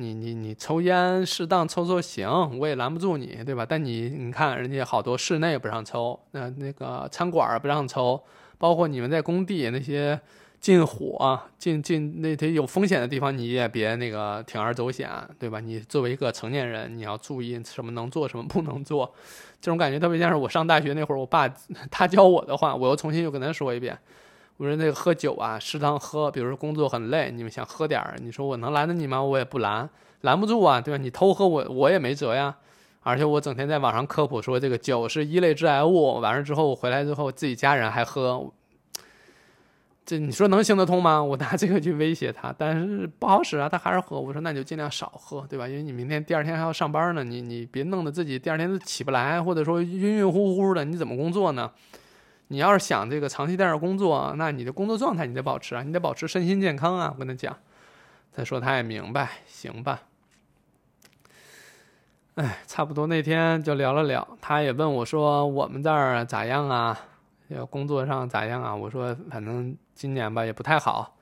[0.00, 3.66] 你你你抽烟适当抽抽行，我也拦不住你，对吧？
[3.68, 8.22] 但你你看人家好多室内不让抽，那那个餐馆不让抽，
[8.58, 10.20] 包括你们在工地那些
[10.60, 15.58] 进火进进那些有风险的地方，你也别那个铤而走险，对吧？
[15.58, 19.12] 你作为一个成年人，你要注意什么能做，什么不能做。
[19.60, 21.48] 这种感觉特别像是我上大学那会儿，我爸
[21.90, 23.98] 他教我的话，我又重新又跟他说一遍。
[24.58, 26.30] 我说那个喝酒啊，适当喝。
[26.30, 29.22] 比如说工作很累，你们想喝点儿，你说我能拦着你吗？
[29.22, 29.88] 我也不拦，
[30.22, 31.02] 拦不住啊，对吧？
[31.02, 32.56] 你偷喝我我也没辙呀。
[33.04, 38.50] 而且我整天在网上科普说这个酒是一类致癌物，完了之后我回来之后自己家人还喝，
[40.04, 41.22] 这你说能行得通吗？
[41.22, 44.20] 我拿这个去威胁他，但是不好使啊，他还是喝。
[44.20, 45.68] 我说那就尽量少喝，对吧？
[45.68, 51.70] 因为你明天第二天还要上班呢，你你别弄得自己第二天都起不来，或者说晕晕乎乎的，你怎么工作呢？
[52.50, 57.12] 你要是想这个长期在这工作，那你的工作状态你得保持啊，你得保持身心健康啊。
[57.14, 57.54] 我跟他讲，
[58.32, 60.00] 他说他也明白，行吧。
[62.36, 66.98] 哎，差不多那天就聊了聊，他也问我说我们这儿咋样啊？
[67.48, 68.74] 要工作上咋样啊？
[68.74, 71.16] 我说反正今年吧也不太好，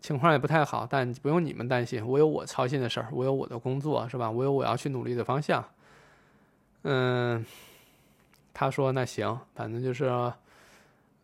[0.00, 4.30] 情况也不太好，但不用你们担心，我有我操心的事儿，我有我的工作是吧？
[4.30, 5.64] 我有我要去努力的方向。
[6.82, 7.44] 嗯，
[8.54, 10.32] 他说那行，反正就是。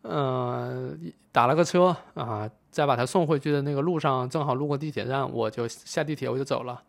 [0.03, 0.97] 嗯，
[1.31, 6.81] 打了个车啊，在把他送回去的那个路上，正好路过地铁站，我就下地铁，我就走了。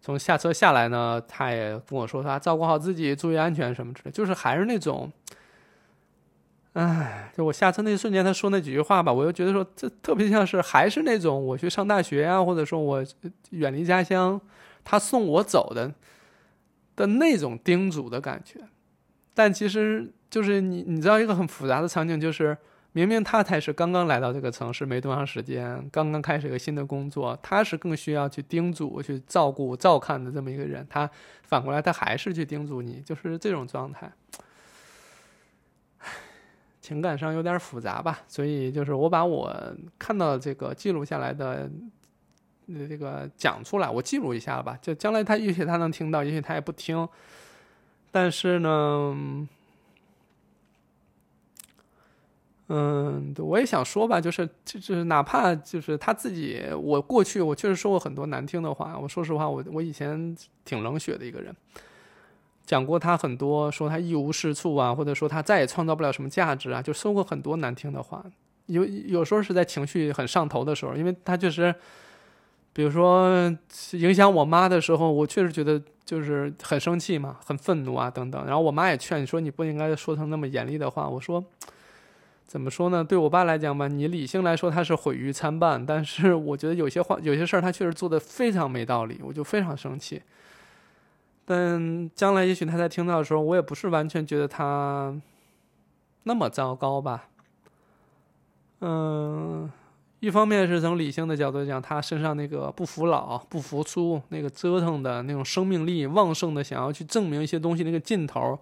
[0.00, 5.10] 从下车下来呢，他也跟我说，他照顾好自己，注意安全什么之类，就是还是那种，
[6.72, 13.04] 哎，就我下车那一瞬间，他说那几句话吧，我又觉得说，这特别像是还是那种我去上大学啊，或者说我
[13.50, 14.40] 远离家乡，
[14.82, 15.92] 他送我走的
[16.96, 18.60] 的那种叮嘱的感觉，
[19.32, 20.12] 但其实。
[20.30, 22.56] 就是你，你知道一个很复杂的场景，就是
[22.92, 31.08] 明明他才是刚刚来到这个城市没多长时间，刚刚开始一个新的工作，他是更需要去叮嘱、去照顾、照看的这么一个人，他
[31.44, 34.12] 反过来他还是去叮嘱你，就是这种状态，
[36.80, 38.20] 情感上有点复杂吧。
[38.26, 39.54] 所以就是我把我
[39.98, 41.70] 看到这个记录下来的，
[42.88, 44.78] 这个讲出来，我记录一下吧。
[44.82, 47.08] 就将来他也许他能听到，也许他也不听，
[48.10, 49.48] 但是呢。
[52.70, 58.98] 嗯，我也想说吧，就是就是哪怕就是他自己，我过去我确实说过很多难听的话。
[58.98, 61.54] 我说实话，我我以前挺冷血的一个人，
[62.66, 68.22] 讲过他很多，说他一无是处啊，或者说他再也创造不了什么价值啊，就说过很多难听的话。
[68.66, 71.74] 有有时候是在情绪很上头的时候，因为他确实，
[72.74, 73.50] 比如说
[73.92, 78.44] 影响我妈的时候，我确实觉得就是很生气嘛，很愤怒啊等等。
[78.44, 81.08] 然后我妈也劝你说你不应该说成那么严厉的话。
[81.08, 81.42] 我说。
[82.48, 83.04] 怎么说呢？
[83.04, 90.22] 对我爸来讲吧，你理性来说他是毁誉参半，但是我觉得有些话、有些事儿他确实做的非常没道理，我就非常生气。
[91.44, 95.14] 但将来也许他在听到的时候，我也不是完全觉得他
[96.22, 97.28] 那么糟糕吧。
[98.80, 99.70] 嗯，
[100.20, 108.58] 一方面是从理性的角度讲，他身上那个不服老、不服输、那个折腾的那种生命力旺盛的，想要去证明一些东西那个劲头。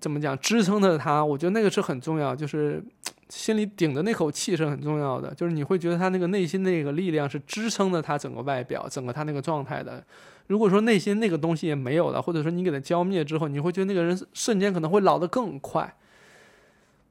[0.00, 1.24] 怎么讲支撑着他？
[1.24, 2.82] 我觉得那个是很重要，就是
[3.28, 5.32] 心里顶着那口气是很重要的。
[5.34, 10.04] 就是你会觉得他那个内心那个力量是支撑着他整个外表、整个他那个状态的。
[10.48, 15.96] 如果说内心那个东西也没有了，或者说你给他浇灭之后，你会觉得那个人瞬间可能会老得更快。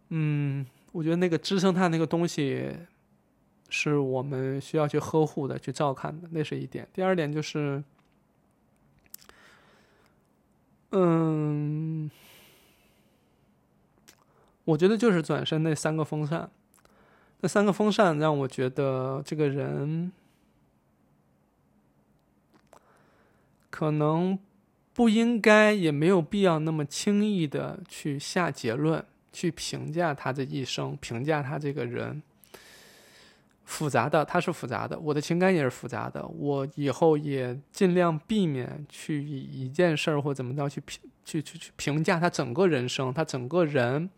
[0.09, 2.69] 嗯，我觉得那个支撑他那个东西
[3.69, 6.87] 是我们需要去呵护的、去照看的，那是一点。
[6.93, 7.81] 第二点就是，
[10.91, 12.11] 嗯。
[14.65, 16.49] 我觉得就是转身那三个风扇，
[17.41, 20.11] 那三个风扇让我觉得这个人
[23.69, 24.37] 可能
[24.93, 32.21] 不应该，也没有必要那么轻易的去下结论，去评价他这一生，评价他这个人。
[33.65, 36.27] 复杂的，他是复杂的，我的情感也是复杂的。
[36.27, 44.09] 我以后也尽量避免去以一件事儿或怎么着去评去去去评价他整个人生，他整个人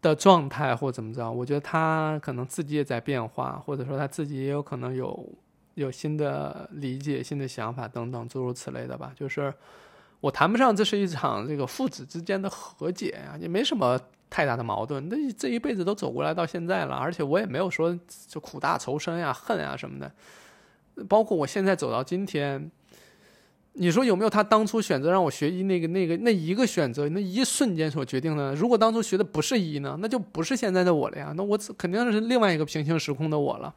[0.00, 1.30] 的状态或怎么着。
[1.30, 5.28] 我觉得他可能自己也在变化，或者说他自己也有可能有
[5.74, 9.12] 有新的理解、新的想法等等诸如此类的吧。
[9.14, 9.52] 就是
[10.20, 13.98] 我谈不上这是一场这个父子之间的和解呀，也没什么。
[14.30, 20.12] 太大的矛盾，那这一辈子都走过来到现在了，而且我也没有说就苦大仇深呀、恨呀什么的。
[21.08, 22.70] 包括我现在走到今天，
[23.78, 28.54] 你说有没有他当初选择让我学医那个、那个、那一个选择，那一瞬间所决定的？
[28.54, 31.32] 如果当初学的不是医呢，那就不是现在的我了呀。
[31.36, 33.74] 那我肯定是另外一个平行时空的我了。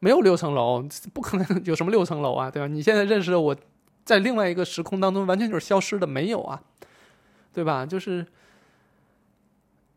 [0.00, 2.66] 没有六层楼，不可能有什么六层楼啊，对吧？
[2.66, 3.56] 你现在认识的我
[4.04, 6.60] 在另外一个时空当中完全就是消失的，没有啊，
[7.52, 7.86] 对吧？
[7.86, 8.26] 就是。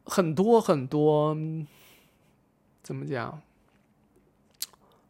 [0.03, 1.37] 很多很多，
[2.81, 3.39] 怎么讲？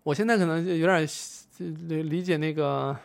[0.03, 1.07] 我现在可能有点
[1.87, 2.95] 理理解那个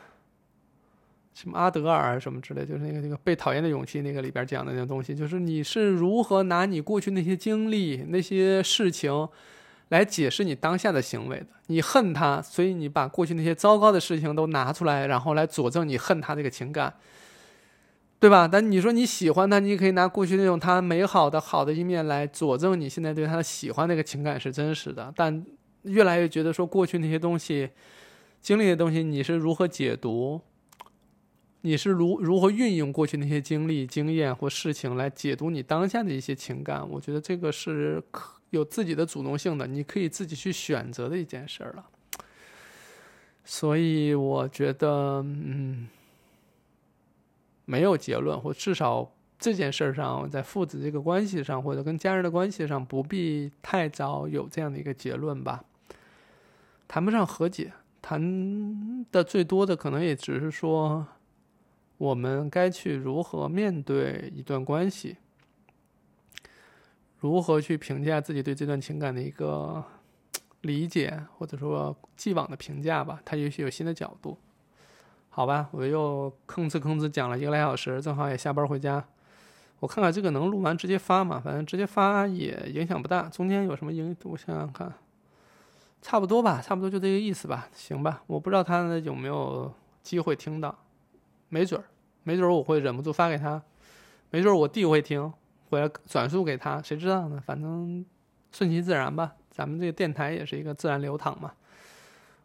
[1.36, 9.28] 什么阿德尔什么之类，就是那个那个被讨厌的勇气那个里边讲的那个东西，就是你是如何拿你过去那些经历、那些事情
[9.90, 11.46] 来解释你当下的行为的？
[11.66, 16.94] 你恨他，所以你把过去那些糟糕的事情都拿出来，然后来佐证你恨他这个情感。
[18.18, 18.48] 对吧？
[18.48, 25.12] 但你说你喜欢他，你也可以拿过去那种他美好的好的一面来佐证你现在对他的喜欢，那个情感是真实的。
[25.14, 25.44] 但
[25.82, 27.68] 越来越觉得说过去那些东西、
[28.40, 30.40] 经历的东西，你是如何解读？
[31.60, 36.88] 你是如如何运用过去那些经历、经验或事情来解读你当下的一些情感？
[36.88, 41.86] 我觉得这个是可有自己的主动性的，你可以自己去选择的一件事了。
[43.44, 45.88] 所以我觉得，嗯。
[47.68, 55.64] 没有结论，或至少这件事上，在父子这个关系上，或者跟家人的关系上，不必太早有这样的一个结论吧。
[56.86, 61.04] 谈不上和解，谈的最多的可能也只是说，
[61.98, 65.16] 我们该去如何面对一段关系，
[67.18, 69.82] 如何去评价自己对这段情感的一个
[70.60, 73.20] 理解，或者说既往的评价吧。
[73.24, 74.38] 他也许有新的角度。
[75.28, 79.06] 好吧，我又吭哧吭哧讲了一个来小时，正好也下班回家。
[79.80, 81.38] 我看看这个能录完直接发嘛？
[81.38, 83.28] 反正直接发也影响不大。
[83.28, 84.16] 中间有什么影？
[84.24, 84.90] 我想想看，
[86.00, 87.68] 差不多吧，差不多就这个意思吧。
[87.74, 89.70] 行吧，我不知道他有没有
[90.02, 90.74] 机会听到，
[91.48, 91.84] 没准儿，
[92.22, 93.62] 没准儿我会忍不住发给他，
[94.30, 95.32] 没准儿我弟会听，
[95.70, 97.42] 回来转述给他，谁知道呢？
[97.44, 98.04] 反正
[98.52, 99.34] 顺其自然吧。
[99.50, 101.52] 咱们这个电台也是一个自然流淌嘛。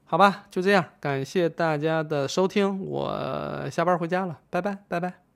[0.05, 5.30] 好吧，就这样，感谢大家的收听，我下班回家了，拜拜，拜拜。